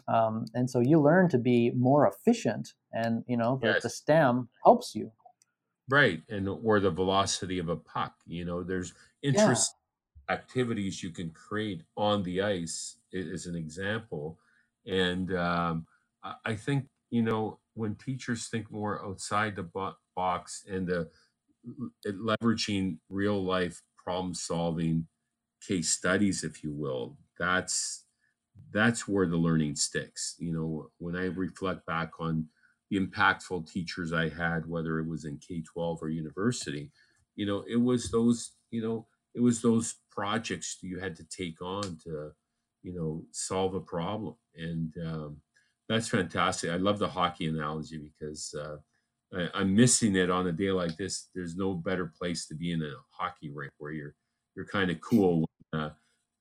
Um, 0.08 0.46
and 0.54 0.70
so 0.70 0.80
you 0.80 1.02
learn 1.02 1.30
to 1.30 1.38
be 1.38 1.72
more 1.72 2.08
efficient 2.08 2.74
and, 2.94 3.24
you 3.28 3.38
know, 3.38 3.60
the, 3.62 3.78
the 3.82 3.90
STEM 3.90 4.50
helps 4.64 4.96
you. 4.96 5.12
Right. 5.90 6.24
And 6.30 6.48
or 6.48 6.80
the 6.80 6.92
velocity 6.92 7.60
of 7.60 7.70
a 7.70 7.76
puck. 7.76 8.16
You 8.26 8.46
know, 8.46 8.64
there's 8.64 8.94
Yeah. 9.32 9.66
activities 10.30 11.04
you 11.04 11.12
can 11.12 11.32
create 11.32 11.84
on 11.98 12.24
the 12.24 12.42
ice 12.42 13.00
is 13.12 13.46
an 13.46 13.56
example. 13.56 14.40
And 14.86 15.34
um, 15.36 15.88
I 16.46 16.56
think, 16.56 16.88
you 17.10 17.22
know, 17.22 17.60
when 17.74 17.96
teachers 17.96 18.48
think 18.48 18.72
more 18.72 19.04
outside 19.06 19.56
the 19.56 19.96
box 20.16 20.66
and 20.70 20.88
the 20.88 21.12
leveraging 22.06 22.98
real 23.10 23.44
life 23.44 23.82
problem 23.98 24.34
solving 24.34 25.08
case 25.66 25.90
studies, 25.90 26.44
if 26.44 26.64
you 26.64 26.74
will, 26.74 27.18
that's 27.40 28.06
that's 28.72 29.08
where 29.08 29.28
the 29.28 29.38
learning 29.38 29.76
sticks. 29.76 30.36
You 30.40 30.54
know, 30.54 30.90
when 30.98 31.16
I 31.16 31.26
reflect 31.26 31.86
back 31.86 32.12
on 32.20 32.48
the 32.90 33.00
impactful 33.00 33.72
teachers 33.72 34.14
I 34.14 34.30
had, 34.30 34.68
whether 34.68 35.00
it 35.00 35.08
was 35.08 35.26
in 35.26 35.38
K 35.38 35.62
12 35.62 36.04
or 36.04 36.10
university, 36.10 36.92
you 37.36 37.46
know, 37.46 37.64
it 37.68 37.78
was 37.78 38.12
those, 38.12 38.52
you 38.72 38.82
know, 38.82 39.08
it 39.34 39.42
was 39.42 39.62
those 39.62 39.96
projects 40.12 40.78
you 40.82 41.00
had 41.00 41.16
to 41.16 41.24
take 41.26 41.62
on 41.62 41.98
to, 42.04 42.32
you 42.84 42.94
know, 42.94 43.24
solve 43.32 43.74
a 43.74 43.80
problem. 43.80 44.36
And 44.56 44.94
um, 45.04 45.42
that's 45.90 46.08
fantastic. 46.08 46.70
I 46.70 46.76
love 46.76 47.00
the 47.00 47.10
hockey 47.10 47.48
analogy 47.48 47.98
because 47.98 48.54
uh, 48.54 48.78
I, 49.36 49.50
I'm 49.54 49.76
missing 49.76 50.16
it 50.16 50.30
on 50.30 50.48
a 50.48 50.52
day 50.52 50.72
like 50.72 50.98
this. 50.98 51.30
There's 51.34 51.56
no 51.56 51.74
better 51.74 52.06
place 52.18 52.46
to 52.48 52.56
be 52.56 52.72
in 52.72 52.82
a 52.82 52.92
hockey 53.10 53.50
rink 53.52 53.72
where 53.78 53.92
you're 53.92 54.16
you're 54.56 54.66
kind 54.66 54.92
of 54.92 55.02
cool 55.02 55.46
when 55.72 55.82
uh, 55.82 55.90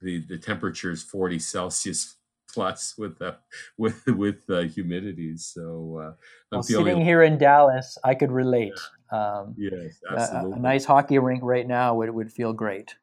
the 0.00 0.24
the 0.26 0.38
temperature 0.38 0.90
is 0.90 1.02
40 1.02 1.38
Celsius 1.38 2.16
plus 2.52 2.94
with 2.98 3.20
uh, 3.22 3.32
with 3.78 4.04
with 4.06 4.48
uh, 4.50 4.60
humidity. 4.62 5.36
So 5.36 5.98
uh, 5.98 6.10
I'm 6.10 6.16
Well, 6.52 6.62
sitting 6.62 7.00
here 7.00 7.22
in 7.22 7.38
Dallas, 7.38 7.96
I 8.04 8.14
could 8.14 8.30
relate. 8.30 8.78
Um, 9.10 9.54
yes, 9.58 10.00
a, 10.08 10.14
a- 10.14 10.50
a 10.52 10.58
nice 10.58 10.84
hockey 10.84 11.18
rink 11.18 11.42
right 11.42 11.66
now 11.66 11.94
would, 11.96 12.10
would 12.10 12.32
feel 12.32 12.52
great. 12.52 12.94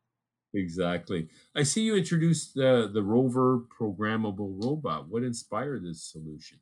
exactly. 0.54 1.30
I 1.56 1.64
see 1.64 1.84
you 1.84 1.96
introduced 1.96 2.56
the 2.56 2.90
the 2.92 3.04
Rover 3.04 3.62
programmable 3.80 4.64
robot. 4.64 5.08
What 5.08 5.24
inspired 5.24 5.84
this 5.84 6.04
solution? 6.04 6.60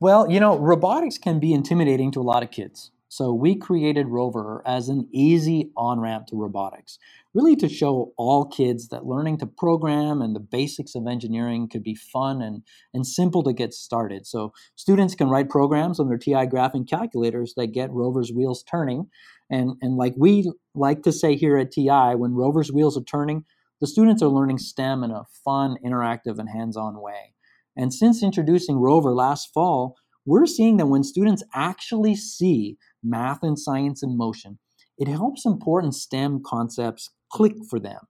Well, 0.00 0.30
you 0.30 0.38
know, 0.38 0.56
robotics 0.56 1.18
can 1.18 1.40
be 1.40 1.52
intimidating 1.52 2.12
to 2.12 2.20
a 2.20 2.22
lot 2.22 2.44
of 2.44 2.52
kids. 2.52 2.92
So 3.08 3.32
we 3.32 3.56
created 3.56 4.06
Rover 4.06 4.62
as 4.64 4.88
an 4.88 5.08
easy 5.12 5.72
on 5.76 5.98
ramp 5.98 6.26
to 6.26 6.36
robotics, 6.36 6.98
really 7.34 7.56
to 7.56 7.68
show 7.68 8.12
all 8.16 8.44
kids 8.44 8.88
that 8.88 9.06
learning 9.06 9.38
to 9.38 9.46
program 9.46 10.22
and 10.22 10.36
the 10.36 10.40
basics 10.40 10.94
of 10.94 11.06
engineering 11.08 11.68
could 11.68 11.82
be 11.82 11.96
fun 11.96 12.42
and, 12.42 12.62
and 12.94 13.04
simple 13.04 13.42
to 13.42 13.52
get 13.52 13.74
started. 13.74 14.24
So 14.24 14.52
students 14.76 15.16
can 15.16 15.30
write 15.30 15.48
programs 15.48 15.98
on 15.98 16.08
their 16.08 16.18
TI 16.18 16.46
graphing 16.46 16.88
calculators 16.88 17.54
that 17.56 17.72
get 17.72 17.90
Rover's 17.90 18.30
wheels 18.30 18.62
turning. 18.62 19.08
And, 19.50 19.72
and 19.82 19.96
like 19.96 20.14
we 20.16 20.52
like 20.76 21.02
to 21.04 21.12
say 21.12 21.34
here 21.34 21.56
at 21.56 21.72
TI, 21.72 22.14
when 22.14 22.34
Rover's 22.34 22.70
wheels 22.70 22.96
are 22.96 23.02
turning, 23.02 23.46
the 23.80 23.88
students 23.88 24.22
are 24.22 24.28
learning 24.28 24.58
STEM 24.58 25.02
in 25.02 25.10
a 25.10 25.24
fun, 25.44 25.76
interactive, 25.84 26.38
and 26.38 26.48
hands 26.48 26.76
on 26.76 27.00
way. 27.00 27.32
And 27.78 27.94
since 27.94 28.22
introducing 28.22 28.76
Rover 28.76 29.14
last 29.14 29.50
fall, 29.54 29.96
we're 30.26 30.46
seeing 30.46 30.76
that 30.76 30.86
when 30.86 31.04
students 31.04 31.44
actually 31.54 32.16
see 32.16 32.76
math 33.02 33.42
and 33.42 33.58
science 33.58 34.02
in 34.02 34.18
motion, 34.18 34.58
it 34.98 35.08
helps 35.08 35.46
important 35.46 35.94
STEM 35.94 36.42
concepts 36.44 37.10
click 37.32 37.54
for 37.70 37.78
them. 37.78 38.00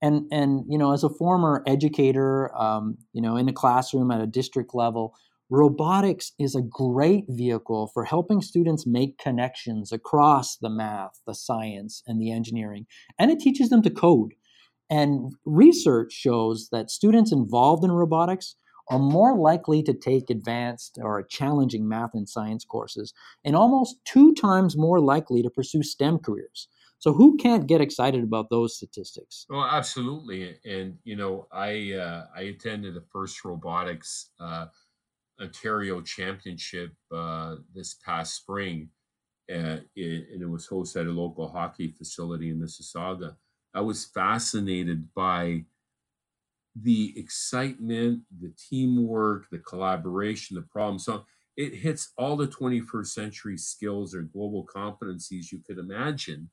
And 0.00 0.26
and 0.32 0.64
you 0.68 0.78
know, 0.78 0.92
as 0.92 1.04
a 1.04 1.10
former 1.10 1.62
educator, 1.66 2.52
um, 2.56 2.98
you 3.12 3.22
know, 3.22 3.36
in 3.36 3.48
a 3.48 3.52
classroom 3.52 4.10
at 4.10 4.20
a 4.20 4.26
district 4.26 4.74
level, 4.74 5.14
robotics 5.50 6.32
is 6.40 6.56
a 6.56 6.62
great 6.62 7.26
vehicle 7.28 7.90
for 7.92 8.04
helping 8.04 8.40
students 8.40 8.86
make 8.86 9.18
connections 9.18 9.92
across 9.92 10.56
the 10.56 10.70
math, 10.70 11.20
the 11.26 11.34
science, 11.34 12.02
and 12.06 12.20
the 12.20 12.32
engineering, 12.32 12.86
and 13.18 13.30
it 13.30 13.38
teaches 13.38 13.68
them 13.68 13.82
to 13.82 13.90
code. 13.90 14.32
And 14.90 15.32
research 15.44 16.12
shows 16.12 16.68
that 16.72 16.90
students 16.90 17.32
involved 17.32 17.84
in 17.84 17.92
robotics 17.92 18.56
are 18.88 18.98
more 18.98 19.36
likely 19.36 19.82
to 19.84 19.94
take 19.94 20.30
advanced 20.30 20.98
or 21.00 21.22
challenging 21.22 21.88
math 21.88 22.14
and 22.14 22.28
science 22.28 22.64
courses 22.64 23.12
and 23.44 23.56
almost 23.56 23.96
two 24.04 24.32
times 24.34 24.76
more 24.76 25.00
likely 25.00 25.42
to 25.42 25.50
pursue 25.50 25.82
STEM 25.82 26.18
careers. 26.18 26.68
So, 26.98 27.12
who 27.12 27.36
can't 27.36 27.66
get 27.66 27.80
excited 27.80 28.22
about 28.22 28.50
those 28.50 28.76
statistics? 28.76 29.48
Oh, 29.50 29.62
absolutely. 29.62 30.58
And 30.64 30.98
you 31.04 31.16
know, 31.16 31.46
I 31.52 31.92
uh, 31.92 32.26
I 32.34 32.42
attended 32.42 32.94
the 32.94 33.02
first 33.12 33.44
robotics 33.44 34.30
uh, 34.40 34.66
Ontario 35.40 36.02
Championship 36.02 36.94
uh, 37.12 37.56
this 37.74 37.94
past 37.94 38.36
spring, 38.36 38.90
uh, 39.50 39.80
and 39.96 40.42
it 40.42 40.48
was 40.50 40.68
hosted 40.68 41.02
at 41.02 41.06
a 41.08 41.12
local 41.12 41.48
hockey 41.48 41.92
facility 41.92 42.50
in 42.50 42.60
Mississauga. 42.60 43.36
I 43.74 43.82
was 43.82 44.06
fascinated 44.06 45.14
by 45.14 45.66
the 46.80 47.12
excitement, 47.18 48.22
the 48.40 48.52
teamwork, 48.56 49.48
the 49.50 49.58
collaboration, 49.58 50.56
the 50.56 50.62
problem 50.62 50.98
solving. 50.98 51.26
It 51.56 51.74
hits 51.74 52.12
all 52.16 52.36
the 52.36 52.48
21st 52.48 53.06
century 53.06 53.58
skills 53.58 54.14
or 54.14 54.22
global 54.22 54.66
competencies 54.66 55.52
you 55.52 55.60
could 55.66 55.78
imagine. 55.78 56.48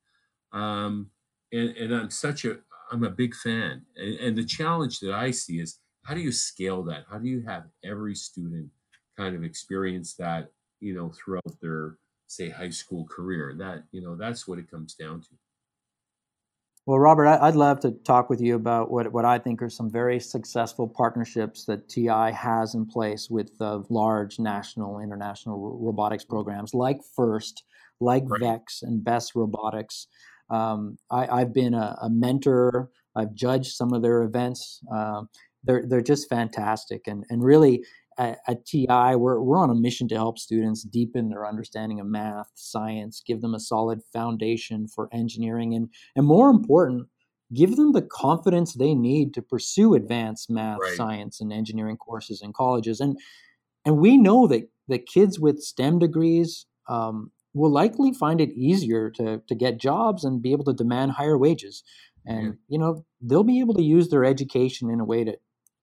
Um, 0.52 1.10
and, 1.54 1.70
and 1.78 1.96
I'm 1.96 2.10
such 2.10 2.44
a, 2.44 2.58
I'm 2.92 3.04
a 3.04 3.10
big 3.10 3.34
fan. 3.34 3.84
And, 3.96 4.16
and 4.16 4.38
the 4.38 4.44
challenge 4.44 5.00
that 5.00 5.14
I 5.14 5.32
see 5.32 5.60
is 5.60 5.80
how 6.04 6.16
do 6.16 6.22
you 6.22 6.32
scale 6.32 6.84
that? 6.84 7.06
How 7.10 7.18
do 7.18 7.28
you 7.28 7.44
have 7.48 7.66
every 7.84 8.16
student 8.16 8.70
kind 9.18 9.36
of 9.36 9.44
experience 9.44 10.16
that, 10.16 10.50
you 10.80 10.94
know, 10.94 11.12
throughout 11.12 11.62
their, 11.62 11.98
say, 12.28 12.50
high 12.50 12.70
school 12.72 13.06
career? 13.06 13.56
That, 13.58 13.84
you 13.92 14.02
know, 14.02 14.16
that's 14.16 14.48
what 14.48 14.60
it 14.60 14.70
comes 14.70 14.96
down 14.96 15.22
to. 15.22 15.30
Well, 16.90 16.98
Robert, 16.98 17.28
I'd 17.28 17.56
love 17.56 17.80
to 17.82 17.92
talk 17.92 18.32
with 18.32 18.42
you 18.42 18.56
about 18.56 18.90
what, 18.90 19.14
what 19.14 19.24
I 19.24 19.38
think 19.38 19.62
are 19.62 19.70
some 19.70 19.92
very 19.92 20.20
successful 20.20 20.88
partnerships 20.88 21.66
that 21.66 21.88
TI 21.88 22.32
has 22.34 22.74
in 22.74 22.88
place 22.88 23.30
with 23.30 23.52
uh, 23.62 23.82
large 23.90 24.40
national, 24.40 25.00
international 25.00 25.78
robotics 25.80 26.24
programs 26.24 26.74
like 26.74 26.98
FIRST, 27.16 27.62
like 28.00 28.24
Right. 28.26 28.42
VEX, 28.42 28.82
and 28.82 29.04
BEST 29.04 29.36
Robotics. 29.36 30.08
Um, 30.50 30.98
I, 31.12 31.28
I've 31.28 31.54
been 31.54 31.76
a, 31.76 31.96
a 32.02 32.10
mentor. 32.10 32.90
I've 33.16 33.36
judged 33.36 33.74
some 33.74 33.94
of 33.94 34.02
their 34.02 34.24
events. 34.24 34.82
Um, 34.92 35.30
they're 35.64 35.86
they're 35.86 36.02
just 36.02 36.28
fantastic, 36.28 37.06
and 37.06 37.24
and 37.30 37.44
really 37.44 37.86
at, 38.20 38.40
at 38.48 38.68
TI 38.68 39.16
we're 39.18 39.42
we're 39.42 39.60
on 39.60 39.72
a 39.72 39.76
mission 39.76 40.10
to 40.10 40.16
help 40.16 40.40
students 40.40 40.84
deepen 40.84 41.30
their 41.30 41.48
understanding 41.48 42.02
of 42.02 42.08
math, 42.08 42.52
science, 42.56 43.24
give 43.28 43.42
them 43.42 43.56
a 43.56 43.62
solid 43.62 44.02
foundation 44.14 44.88
for 44.90 45.10
engineering, 45.14 45.76
and 45.76 45.90
and 46.18 46.28
more 46.28 46.52
important, 46.52 47.08
give 47.56 47.78
them 47.78 47.94
the 47.94 48.04
confidence 48.04 48.76
they 48.76 48.96
need 48.96 49.34
to 49.36 49.44
pursue 49.44 49.96
advanced 49.96 50.52
math, 50.52 50.80
Right. 50.82 50.96
science, 50.96 51.42
and 51.42 51.54
engineering 51.54 51.98
courses 51.98 52.44
in 52.44 52.54
colleges. 52.54 53.02
And 53.02 53.18
and 53.86 54.00
we 54.00 54.18
know 54.18 54.48
that 54.48 54.70
that 54.90 55.08
kids 55.08 55.40
with 55.40 55.62
STEM 55.62 56.00
degrees 56.00 56.68
um, 56.90 57.32
will 57.56 57.72
likely 57.72 58.14
find 58.14 58.42
it 58.42 58.52
easier 58.52 59.12
to 59.12 59.42
to 59.48 59.56
get 59.56 59.80
jobs 59.80 60.26
and 60.26 60.42
be 60.44 60.54
able 60.54 60.66
to 60.66 60.74
demand 60.74 61.14
higher 61.14 61.38
wages. 61.40 61.84
And 62.28 62.46
Yeah. 62.48 62.54
you 62.70 62.80
know 62.80 63.06
they'll 63.22 63.44
be 63.46 63.62
able 63.62 63.76
to 63.76 63.84
use 63.84 64.10
their 64.10 64.26
education 64.26 64.90
in 64.92 65.02
a 65.02 65.06
way 65.06 65.26
to 65.26 65.38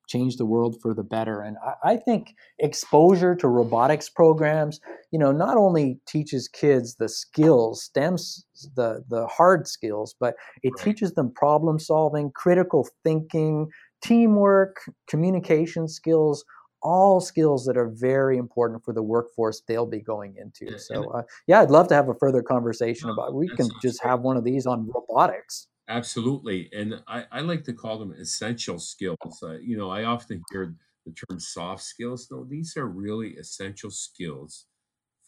change 0.06 0.36
the 0.36 0.46
world 0.46 0.76
for 0.80 0.94
the 0.94 1.02
better. 1.02 1.40
And 1.40 1.56
I, 1.64 1.92
I, 1.92 1.96
think 1.96 2.34
exposure 2.58 3.34
to 3.36 3.48
robotics 3.48 4.08
programs, 4.08 4.80
you 5.10 5.18
know, 5.18 5.32
not 5.32 5.56
only 5.56 5.98
teaches 6.06 6.48
kids 6.48 6.96
the 6.96 7.08
skills, 7.08 7.82
stems 7.82 8.46
the 8.74 9.04
the 9.08 9.26
hard 9.26 9.66
skills, 9.66 10.14
but 10.18 10.34
it 10.62 10.72
right. 10.76 10.84
teaches 10.84 11.12
them 11.14 11.32
problem 11.34 11.78
solving, 11.78 12.30
critical 12.32 12.88
thinking, 13.04 13.68
teamwork, 14.02 14.76
communication 15.08 15.88
skills. 15.88 16.44
All 16.82 17.20
skills 17.20 17.64
that 17.64 17.76
are 17.76 17.88
very 17.88 18.38
important 18.38 18.84
for 18.84 18.92
the 18.92 19.02
workforce 19.02 19.62
they'll 19.66 19.86
be 19.86 20.00
going 20.00 20.36
into. 20.36 20.72
Yeah, 20.72 20.78
so, 20.78 21.08
uh, 21.10 21.22
yeah, 21.48 21.60
I'd 21.60 21.70
love 21.70 21.88
to 21.88 21.94
have 21.94 22.08
a 22.08 22.14
further 22.14 22.42
conversation 22.42 23.10
about. 23.10 23.34
We 23.34 23.48
can 23.48 23.68
just 23.82 24.00
have 24.04 24.20
one 24.20 24.36
of 24.36 24.44
these 24.44 24.66
on 24.66 24.88
robotics. 24.94 25.66
Absolutely. 25.88 26.68
And 26.72 27.02
I, 27.06 27.26
I 27.30 27.40
like 27.40 27.64
to 27.64 27.72
call 27.72 27.98
them 27.98 28.12
essential 28.12 28.78
skills. 28.78 29.40
Uh, 29.42 29.58
you 29.58 29.76
know, 29.76 29.90
I 29.90 30.04
often 30.04 30.42
hear 30.50 30.74
the 31.04 31.12
term 31.12 31.38
soft 31.38 31.84
skills. 31.84 32.28
No, 32.30 32.44
these 32.44 32.76
are 32.76 32.86
really 32.86 33.36
essential 33.36 33.90
skills 33.90 34.66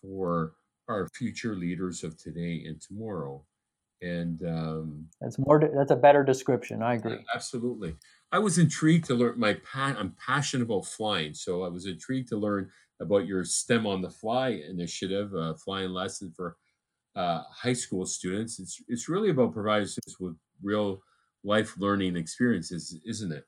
for 0.01 0.55
our 0.89 1.09
future 1.15 1.55
leaders 1.55 2.05
of 2.05 2.17
today 2.17 2.65
and 2.67 2.81
tomorrow. 2.81 3.47
And 4.03 4.43
um, 4.45 5.09
that's 5.21 5.39
more. 5.39 5.61
That's 5.61 5.91
a 5.91 5.97
better 5.97 6.23
description. 6.23 6.83
I 6.83 6.95
agree. 6.95 7.25
Absolutely. 7.35 7.97
I 8.31 8.39
was 8.39 8.59
intrigued 8.59 9.07
to 9.07 9.15
learn. 9.15 9.39
My 9.39 9.55
pa- 9.55 9.97
I'm 9.99 10.13
passionate 10.13 10.65
about 10.65 10.87
flying, 10.87 11.35
so 11.35 11.63
I 11.63 11.69
was 11.69 11.87
intrigued 11.87 12.29
to 12.29 12.37
learn 12.37 12.71
about 13.01 13.27
your 13.27 13.45
STEM 13.45 13.87
on 13.87 14.03
the 14.03 14.11
Fly 14.11 14.49
initiative, 14.51 15.35
uh, 15.35 15.55
flying 15.55 15.91
lesson 15.91 16.33
for 16.33 16.57
uh, 17.17 17.45
high 17.51 17.75
school 17.75 18.07
students. 18.07 18.61
It's 18.61 18.83
it's 18.89 19.09
really 19.09 19.31
about 19.31 19.53
providing 19.53 19.89
students 19.89 20.21
with 20.21 20.37
real 20.63 21.03
life 21.45 21.75
learning 21.79 22.17
experiences, 22.17 22.99
isn't 23.05 23.33
it? 23.33 23.45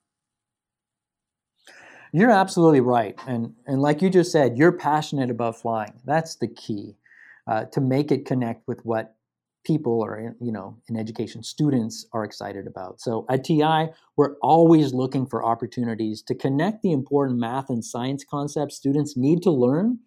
You're 2.13 2.31
absolutely 2.31 2.81
right, 2.81 3.17
and 3.27 3.55
and 3.67 3.81
like 3.81 4.03
you 4.03 4.11
just 4.11 4.33
said, 4.33 4.59
you're 4.59 4.73
passionate 4.73 5.31
about 5.31 5.61
flying. 5.61 5.93
That's 6.05 6.37
the 6.37 6.49
key 6.49 6.97
uh, 7.47 7.67
to 7.67 7.81
make 7.81 8.11
it 8.11 8.27
connect 8.27 8.67
with 8.67 8.85
what 8.85 9.15
people 9.65 10.01
or 10.03 10.35
you 10.41 10.51
know 10.51 10.77
in 10.89 10.97
education 10.97 11.43
students 11.43 12.07
are 12.13 12.25
excited 12.25 12.67
about. 12.67 13.01
So 13.01 13.27
at 13.29 13.45
TI, 13.45 13.89
we're 14.17 14.37
always 14.43 14.93
looking 14.93 15.27
for 15.27 15.45
opportunities 15.45 16.23
to 16.23 16.35
connect 16.35 16.83
the 16.83 16.93
important 16.93 17.39
math 17.39 17.71
and 17.71 17.85
science 17.85 18.25
concepts 18.29 18.77
students 18.77 19.17
need 19.17 19.43
to 19.43 19.51
learn 19.51 19.99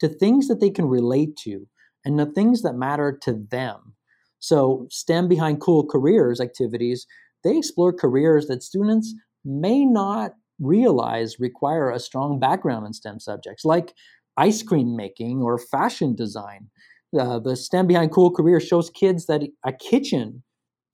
to 0.00 0.08
things 0.08 0.48
that 0.48 0.60
they 0.60 0.70
can 0.70 0.86
relate 0.86 1.36
to 1.38 1.66
and 2.04 2.18
the 2.18 2.26
things 2.26 2.62
that 2.62 2.74
matter 2.74 3.16
to 3.22 3.34
them 3.50 3.94
so, 4.42 4.88
STEM 4.90 5.28
Behind 5.28 5.60
Cool 5.60 5.86
Careers 5.86 6.40
activities, 6.40 7.06
they 7.44 7.56
explore 7.56 7.92
careers 7.92 8.48
that 8.48 8.64
students 8.64 9.14
may 9.44 9.84
not 9.84 10.32
realize 10.58 11.38
require 11.38 11.90
a 11.90 12.00
strong 12.00 12.40
background 12.40 12.84
in 12.84 12.92
STEM 12.92 13.20
subjects, 13.20 13.64
like 13.64 13.94
ice 14.36 14.64
cream 14.64 14.96
making 14.96 15.42
or 15.42 15.58
fashion 15.58 16.16
design. 16.16 16.70
Uh, 17.16 17.38
the 17.38 17.54
STEM 17.54 17.86
Behind 17.86 18.10
Cool 18.10 18.32
Careers 18.32 18.66
shows 18.66 18.90
kids 18.90 19.26
that 19.26 19.42
a 19.64 19.72
kitchen 19.72 20.42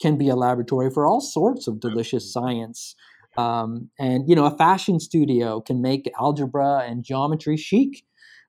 can 0.02 0.18
be 0.18 0.28
a 0.28 0.36
laboratory 0.36 0.90
for 0.90 1.06
all 1.06 1.22
sorts 1.22 1.66
of 1.66 1.80
delicious 1.80 2.30
science. 2.30 2.94
Um, 3.38 3.88
and 3.98 4.28
you 4.28 4.36
know, 4.36 4.44
a 4.44 4.58
fashion 4.58 5.00
studio 5.00 5.62
can 5.62 5.80
make 5.80 6.12
algebra 6.20 6.84
and 6.86 7.02
geometry 7.02 7.56
chic. 7.56 8.04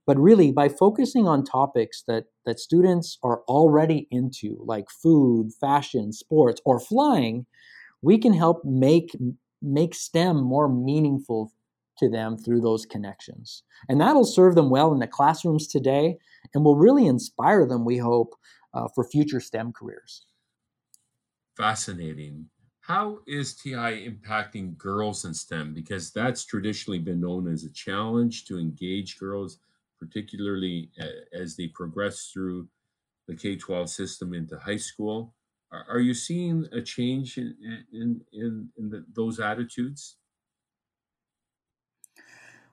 But 0.10 0.18
really, 0.18 0.52
by 0.52 0.70
focusing 0.70 1.28
on 1.28 1.44
topics 1.44 2.02
that, 2.08 2.26
that 2.44 2.60
students 2.60 3.20
are 3.22 3.42
already 3.48 4.08
into, 4.10 4.60
like 4.66 4.90
food, 4.90 5.52
fashion, 5.62 6.14
sports, 6.14 6.60
or 6.66 6.80
flying, 6.80 7.46
we 8.02 8.18
can 8.18 8.34
help 8.34 8.66
make, 8.66 9.16
make 9.62 9.94
STEM 9.94 10.38
more 10.38 10.68
meaningful 10.68 11.52
to 12.00 12.10
them 12.10 12.40
through 12.40 12.62
those 12.62 12.88
connections. 12.88 13.62
And 13.88 14.02
that'll 14.02 14.26
serve 14.26 14.56
them 14.56 14.72
well 14.72 14.92
in 14.94 14.98
the 14.98 15.06
classrooms 15.06 15.68
today 15.68 16.18
and 16.56 16.66
will 16.66 16.76
really 16.76 17.06
inspire 17.06 17.68
them, 17.68 17.86
we 17.86 18.00
hope, 18.00 18.34
uh, 18.74 18.88
for 18.96 19.04
future 19.04 19.40
STEM 19.40 19.74
careers. 19.74 20.26
Fascinating. 21.56 22.48
How 22.80 23.20
is 23.28 23.54
TI 23.54 24.10
impacting 24.10 24.76
girls 24.76 25.26
in 25.26 25.36
STEM? 25.36 25.76
Because 25.76 26.10
that's 26.10 26.46
traditionally 26.46 26.98
been 26.98 27.22
known 27.22 27.48
as 27.48 27.64
a 27.64 27.70
challenge 27.70 28.46
to 28.46 28.58
engage 28.58 29.20
girls 29.20 29.60
particularly 30.00 30.92
uh, 31.00 31.06
as 31.34 31.56
they 31.56 31.68
progress 31.68 32.30
through 32.34 32.68
the 33.28 33.36
K 33.36 33.56
12 33.56 33.90
system 33.90 34.34
into 34.34 34.58
high 34.58 34.78
school. 34.78 35.36
Are, 35.72 36.00
you 36.00 36.16
seeing 36.16 36.66
a 36.72 36.82
change 36.82 37.38
in, 37.38 37.56
in, 37.94 38.22
in, 38.34 38.70
in 38.76 38.90
the, 38.90 39.06
those 39.14 39.40
attitudes? 39.40 40.18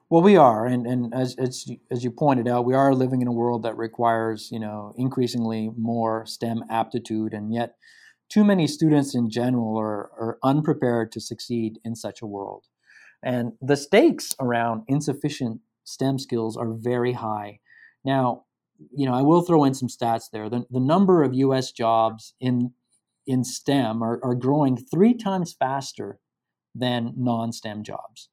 Well, 0.09 0.23
we 0.23 0.35
are, 0.35 0.65
and, 0.65 0.87
and 0.87 1.13
as, 1.13 1.35
as 1.37 1.69
as 1.91 2.03
you 2.03 2.09
pointed 2.11 2.47
out, 2.47 2.65
we 2.65 2.73
are 2.73 2.95
living 2.95 3.21
in 3.21 3.27
a 3.27 3.33
world 3.33 3.63
that 3.63 3.77
requires 3.77 4.49
you 4.51 4.59
know 4.59 4.95
increasingly 4.97 5.69
more 5.77 6.25
STEM 6.25 6.63
aptitude, 6.69 7.33
and 7.33 7.53
yet 7.53 7.75
too 8.29 8.43
many 8.43 8.67
students 8.67 9.13
in 9.13 9.29
general 9.29 9.77
are, 9.77 10.09
are 10.17 10.37
unprepared 10.43 11.11
to 11.11 11.19
succeed 11.19 11.79
in 11.83 11.95
such 11.95 12.21
a 12.21 12.25
world. 12.25 12.65
And 13.23 13.53
the 13.61 13.77
stakes 13.77 14.35
around 14.39 14.83
insufficient 14.87 15.61
STEM 15.87 16.19
skills 16.19 16.57
are 16.57 16.73
very 16.73 17.13
high. 17.13 17.59
Now, 18.03 18.43
you 18.93 19.05
know, 19.05 19.13
I 19.13 19.21
will 19.21 19.41
throw 19.41 19.63
in 19.63 19.73
some 19.73 19.87
stats 19.87 20.25
there. 20.31 20.49
The, 20.49 20.65
the 20.69 20.79
number 20.79 21.23
of 21.23 21.33
U.S. 21.33 21.71
jobs 21.71 22.33
in 22.39 22.73
in 23.25 23.43
STEM 23.43 24.01
are, 24.01 24.19
are 24.23 24.35
growing 24.35 24.77
three 24.77 25.13
times 25.13 25.53
faster 25.57 26.19
than 26.73 27.13
non-STEM 27.17 27.83
jobs, 27.83 28.29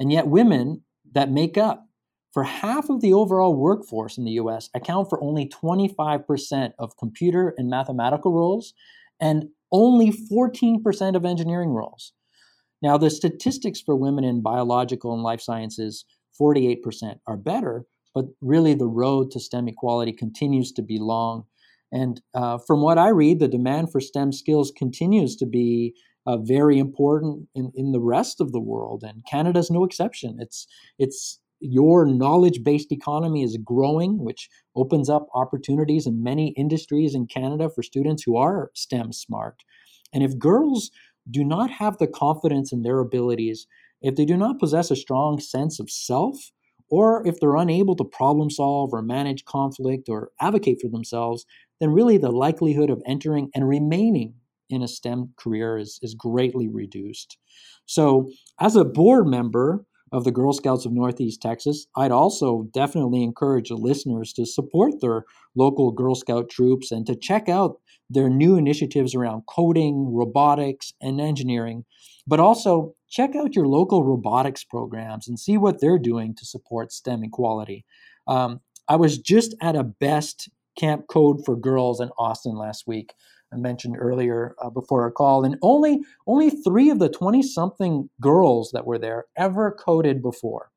and 0.00 0.10
yet 0.10 0.26
women 0.26 0.82
that 1.12 1.30
make 1.30 1.56
up 1.58 1.86
for 2.32 2.44
half 2.44 2.88
of 2.88 3.00
the 3.00 3.12
overall 3.12 3.54
workforce 3.54 4.16
in 4.16 4.24
the 4.24 4.32
U.S. 4.32 4.70
account 4.74 5.08
for 5.08 5.22
only 5.22 5.48
25% 5.48 6.72
of 6.78 6.96
computer 6.96 7.54
and 7.58 7.68
mathematical 7.68 8.32
roles, 8.32 8.72
and 9.20 9.48
only 9.70 10.10
14% 10.10 11.14
of 11.14 11.24
engineering 11.24 11.70
roles. 11.70 12.12
Now, 12.80 12.96
the 12.96 13.10
statistics 13.10 13.80
for 13.80 13.94
women 13.94 14.24
in 14.24 14.42
biological 14.42 15.12
and 15.12 15.22
life 15.22 15.40
sciences 15.40 16.04
48% 16.40 17.18
are 17.26 17.36
better, 17.36 17.84
but 18.14 18.26
really 18.40 18.74
the 18.74 18.86
road 18.86 19.30
to 19.32 19.40
STEM 19.40 19.68
equality 19.68 20.12
continues 20.12 20.72
to 20.72 20.82
be 20.82 20.98
long. 20.98 21.44
And 21.92 22.20
uh, 22.34 22.58
from 22.66 22.80
what 22.80 22.98
I 22.98 23.08
read, 23.08 23.38
the 23.38 23.48
demand 23.48 23.92
for 23.92 24.00
STEM 24.00 24.32
skills 24.32 24.72
continues 24.76 25.36
to 25.36 25.46
be 25.46 25.94
uh, 26.26 26.38
very 26.38 26.78
important 26.78 27.48
in, 27.54 27.72
in 27.74 27.92
the 27.92 28.00
rest 28.00 28.40
of 28.40 28.52
the 28.52 28.60
world, 28.60 29.02
and 29.02 29.24
Canada's 29.30 29.70
no 29.70 29.84
exception. 29.84 30.38
It's 30.40 30.66
it's 30.98 31.40
your 31.60 32.06
knowledge-based 32.06 32.90
economy 32.90 33.42
is 33.44 33.56
growing, 33.64 34.18
which 34.24 34.48
opens 34.74 35.08
up 35.08 35.28
opportunities 35.34 36.06
in 36.06 36.22
many 36.22 36.48
industries 36.56 37.14
in 37.14 37.26
Canada 37.26 37.70
for 37.72 37.82
students 37.82 38.22
who 38.24 38.36
are 38.36 38.70
STEM 38.74 39.12
smart. 39.12 39.62
And 40.12 40.24
if 40.24 40.38
girls 40.38 40.90
do 41.30 41.44
not 41.44 41.70
have 41.70 41.98
the 41.98 42.08
confidence 42.08 42.72
in 42.72 42.82
their 42.82 42.98
abilities 42.98 43.66
if 44.02 44.16
they 44.16 44.24
do 44.24 44.36
not 44.36 44.58
possess 44.58 44.90
a 44.90 44.96
strong 44.96 45.40
sense 45.40 45.78
of 45.80 45.90
self, 45.90 46.52
or 46.90 47.26
if 47.26 47.40
they're 47.40 47.56
unable 47.56 47.96
to 47.96 48.04
problem 48.04 48.50
solve 48.50 48.90
or 48.92 49.00
manage 49.00 49.44
conflict 49.44 50.08
or 50.08 50.30
advocate 50.40 50.78
for 50.80 50.88
themselves, 50.88 51.46
then 51.80 51.90
really 51.90 52.18
the 52.18 52.30
likelihood 52.30 52.90
of 52.90 53.02
entering 53.06 53.48
and 53.54 53.66
remaining 53.66 54.34
in 54.68 54.82
a 54.82 54.88
STEM 54.88 55.32
career 55.36 55.78
is, 55.78 55.98
is 56.02 56.14
greatly 56.14 56.68
reduced. 56.68 57.38
So, 57.86 58.30
as 58.60 58.76
a 58.76 58.84
board 58.84 59.26
member 59.26 59.84
of 60.12 60.24
the 60.24 60.30
Girl 60.30 60.52
Scouts 60.52 60.84
of 60.84 60.92
Northeast 60.92 61.40
Texas, 61.40 61.86
I'd 61.96 62.12
also 62.12 62.68
definitely 62.74 63.22
encourage 63.22 63.70
the 63.70 63.76
listeners 63.76 64.32
to 64.34 64.44
support 64.44 65.00
their 65.00 65.24
local 65.56 65.90
Girl 65.90 66.14
Scout 66.14 66.50
troops 66.50 66.92
and 66.92 67.06
to 67.06 67.16
check 67.16 67.48
out 67.48 67.80
their 68.10 68.28
new 68.28 68.56
initiatives 68.56 69.14
around 69.14 69.44
coding, 69.48 70.12
robotics, 70.12 70.92
and 71.00 71.20
engineering 71.20 71.84
but 72.26 72.40
also 72.40 72.94
check 73.08 73.36
out 73.36 73.54
your 73.54 73.66
local 73.66 74.04
robotics 74.04 74.64
programs 74.64 75.28
and 75.28 75.38
see 75.38 75.56
what 75.56 75.80
they're 75.80 75.98
doing 75.98 76.34
to 76.34 76.44
support 76.44 76.92
STEM 76.92 77.24
equality. 77.24 77.84
Um, 78.26 78.60
I 78.88 78.96
was 78.96 79.18
just 79.18 79.54
at 79.60 79.76
a 79.76 79.84
best 79.84 80.48
camp 80.78 81.06
code 81.08 81.44
for 81.44 81.56
girls 81.56 82.00
in 82.00 82.10
Austin 82.18 82.56
last 82.56 82.86
week. 82.86 83.12
I 83.52 83.56
mentioned 83.56 83.96
earlier 83.98 84.54
uh, 84.62 84.70
before 84.70 85.02
our 85.02 85.10
call, 85.10 85.44
and 85.44 85.58
only 85.60 86.00
only 86.26 86.48
three 86.48 86.88
of 86.88 86.98
the 86.98 87.10
twenty 87.10 87.42
something 87.42 88.08
girls 88.20 88.70
that 88.72 88.86
were 88.86 88.98
there 88.98 89.26
ever 89.36 89.70
coded 89.72 90.22
before. 90.22 90.70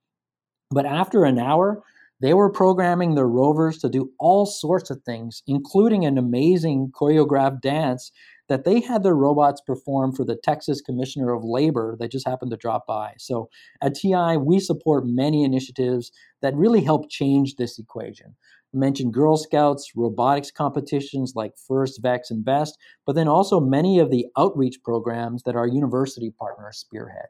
But 0.72 0.86
after 0.86 1.24
an 1.24 1.40
hour, 1.40 1.84
they 2.20 2.34
were 2.34 2.50
programming 2.50 3.16
their 3.16 3.28
rovers 3.28 3.78
to 3.80 3.90
do 3.90 4.12
all 4.20 4.46
sorts 4.46 4.90
of 4.90 5.02
things, 5.04 5.42
including 5.48 6.06
an 6.06 6.18
amazing 6.18 6.92
choreographed 6.92 7.62
dance 7.62 8.12
that 8.48 8.64
they 8.64 8.80
had 8.80 9.04
their 9.04 9.16
robots 9.16 9.62
perform 9.62 10.14
for 10.14 10.24
the 10.24 10.36
Texas 10.36 10.82
Commissioner 10.82 11.34
of 11.34 11.44
Labor 11.44 11.96
that 12.00 12.12
just 12.12 12.28
happened 12.28 12.52
to 12.52 12.58
drop 12.58 12.86
by. 12.88 13.14
So 13.18 13.50
at 13.82 13.96
TI, 13.96 14.38
we 14.38 14.60
support 14.60 15.06
many 15.06 15.44
initiatives 15.44 16.12
that 16.42 16.56
really 16.56 16.82
help 16.84 17.10
change 17.10 17.56
this 17.56 17.80
equation. 17.80 18.36
I 18.74 18.78
mentioned 18.78 19.14
Girl 19.14 19.38
Scouts, 19.38 19.92
robotics 19.96 20.52
competitions 20.52 21.34
like 21.36 21.54
First, 21.58 22.02
Vex, 22.02 22.30
and 22.30 22.44
Best, 22.44 22.78
but 23.06 23.16
then 23.16 23.28
also 23.28 23.60
many 23.60 24.00
of 24.00 24.12
the 24.12 24.28
outreach 24.38 24.78
programs 24.84 25.44
that 25.44 25.56
our 25.56 25.68
university 25.68 26.32
partners 26.38 26.78
spearhead. 26.78 27.28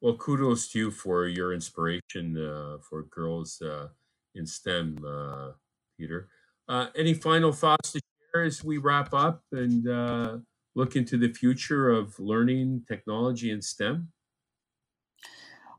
Well, 0.00 0.16
kudos 0.16 0.68
to 0.72 0.78
you 0.78 0.90
for 0.90 1.28
your 1.28 1.52
inspiration 1.52 2.36
uh, 2.36 2.78
for 2.78 3.02
girls 3.02 3.60
uh, 3.62 3.88
in 4.34 4.46
STEM, 4.46 4.98
uh, 5.06 5.52
Peter. 5.98 6.28
Uh, 6.66 6.86
any 6.96 7.14
final 7.14 7.52
thoughts 7.52 7.92
to 7.92 8.00
as 8.34 8.64
we 8.64 8.78
wrap 8.78 9.12
up 9.14 9.42
and 9.52 9.88
uh, 9.88 10.38
look 10.74 10.96
into 10.96 11.16
the 11.16 11.32
future 11.32 11.90
of 11.90 12.18
learning 12.18 12.84
technology 12.88 13.50
and 13.50 13.62
STEM? 13.62 14.08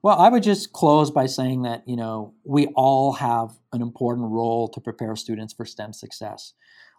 Well, 0.04 0.18
I 0.20 0.30
would 0.30 0.44
just 0.44 0.74
close 0.74 1.12
by 1.12 1.28
saying 1.28 1.62
that, 1.62 1.88
you 1.88 1.96
know, 1.96 2.34
we 2.44 2.68
all 2.68 3.14
have 3.14 3.52
an 3.72 3.82
important 3.82 4.32
role 4.32 4.68
to 4.70 4.82
prepare 4.82 5.16
students 5.16 5.54
for 5.54 5.64
STEM 5.64 5.94
success. 5.94 6.54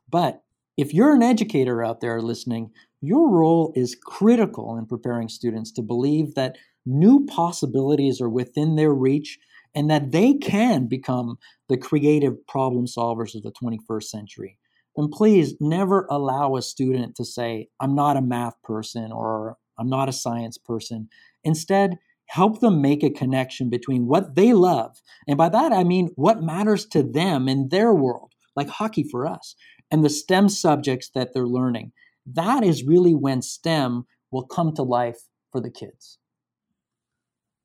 But 0.08 0.42
if 0.76 0.94
you're 0.94 1.14
an 1.14 1.22
educator 1.22 1.84
out 1.84 2.00
there 2.00 2.22
listening, 2.22 2.70
your 3.00 3.28
role 3.28 3.72
is 3.74 3.96
critical 3.96 4.76
in 4.76 4.86
preparing 4.86 5.28
students 5.28 5.72
to 5.72 5.82
believe 5.82 6.34
that 6.34 6.56
new 6.86 7.26
possibilities 7.26 8.20
are 8.20 8.28
within 8.28 8.76
their 8.76 8.94
reach 8.94 9.38
and 9.74 9.90
that 9.90 10.12
they 10.12 10.34
can 10.34 10.86
become 10.86 11.38
the 11.68 11.76
creative 11.76 12.46
problem 12.46 12.86
solvers 12.86 13.34
of 13.34 13.42
the 13.42 13.52
21st 13.52 14.04
century. 14.04 14.58
And 14.96 15.10
please 15.10 15.54
never 15.60 16.06
allow 16.10 16.56
a 16.56 16.62
student 16.62 17.16
to 17.16 17.24
say, 17.24 17.68
I'm 17.80 17.94
not 17.94 18.16
a 18.16 18.22
math 18.22 18.60
person 18.62 19.10
or 19.10 19.56
I'm 19.78 19.88
not 19.88 20.08
a 20.08 20.12
science 20.12 20.58
person. 20.58 21.08
Instead, 21.44 21.98
help 22.26 22.60
them 22.60 22.80
make 22.80 23.02
a 23.02 23.10
connection 23.10 23.70
between 23.70 24.06
what 24.06 24.34
they 24.34 24.52
love. 24.52 25.00
And 25.26 25.38
by 25.38 25.48
that, 25.48 25.72
I 25.72 25.84
mean 25.84 26.10
what 26.16 26.42
matters 26.42 26.86
to 26.86 27.02
them 27.02 27.48
in 27.48 27.68
their 27.70 27.94
world, 27.94 28.32
like 28.54 28.68
hockey 28.68 29.04
for 29.10 29.26
us, 29.26 29.54
and 29.90 30.04
the 30.04 30.10
STEM 30.10 30.48
subjects 30.48 31.10
that 31.14 31.32
they're 31.32 31.46
learning. 31.46 31.92
That 32.26 32.62
is 32.62 32.84
really 32.84 33.14
when 33.14 33.42
STEM 33.42 34.06
will 34.30 34.46
come 34.46 34.74
to 34.74 34.82
life 34.82 35.20
for 35.50 35.60
the 35.60 35.70
kids 35.70 36.18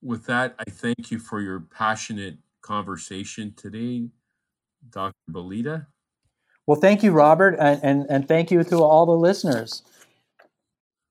with 0.01 0.25
that, 0.27 0.55
I 0.59 0.63
thank 0.69 1.11
you 1.11 1.19
for 1.19 1.41
your 1.41 1.59
passionate 1.59 2.37
conversation 2.61 3.53
today, 3.55 4.09
Dr. 4.89 5.13
Balyta. 5.29 5.87
Well, 6.67 6.79
thank 6.79 7.01
you, 7.01 7.13
Robert, 7.13 7.55
and, 7.59 7.79
and, 7.81 8.05
and 8.09 8.27
thank 8.27 8.51
you 8.51 8.61
to 8.65 8.83
all 8.83 9.05
the 9.05 9.13
listeners. 9.13 9.83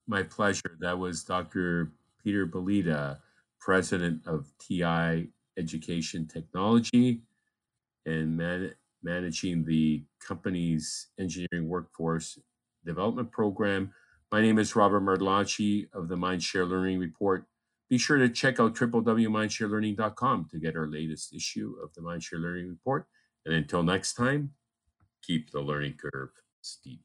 My 0.07 0.23
pleasure. 0.23 0.77
That 0.81 0.99
was 0.99 1.25
Dr. 1.25 1.93
Peter 2.23 2.47
Balyta, 2.47 3.19
president 3.59 4.21
of 4.27 4.53
TI 4.59 5.29
Education 5.57 6.27
Technology 6.27 7.23
and 8.05 8.37
man- 8.37 8.75
managing 9.03 9.65
the 9.65 10.05
company's 10.21 11.09
engineering 11.19 11.69
workforce 11.69 12.39
development 12.85 13.33
program. 13.33 13.93
My 14.31 14.43
name 14.43 14.59
is 14.59 14.77
Robert 14.77 15.01
Martellacci 15.01 15.89
of 15.95 16.09
the 16.09 16.17
Mindshare 16.17 16.69
Learning 16.69 16.99
Report. 16.99 17.47
Be 17.89 17.97
sure 17.97 18.19
to 18.19 18.29
check 18.29 18.61
out 18.61 18.75
www.mindsharelearning.com 18.75 20.49
to 20.51 20.59
get 20.59 20.77
our 20.77 20.87
latest 20.87 21.35
issue 21.35 21.77
of 21.83 21.95
the 21.95 22.03
Mindshare 22.03 22.43
Learning 22.43 22.69
Report. 22.69 23.07
And 23.45 23.55
until 23.55 23.83
next 23.83 24.15
time, 24.15 24.51
keep 25.27 25.51
the 25.51 25.61
learning 25.61 25.95
curve 25.95 26.31
steep. 26.63 27.03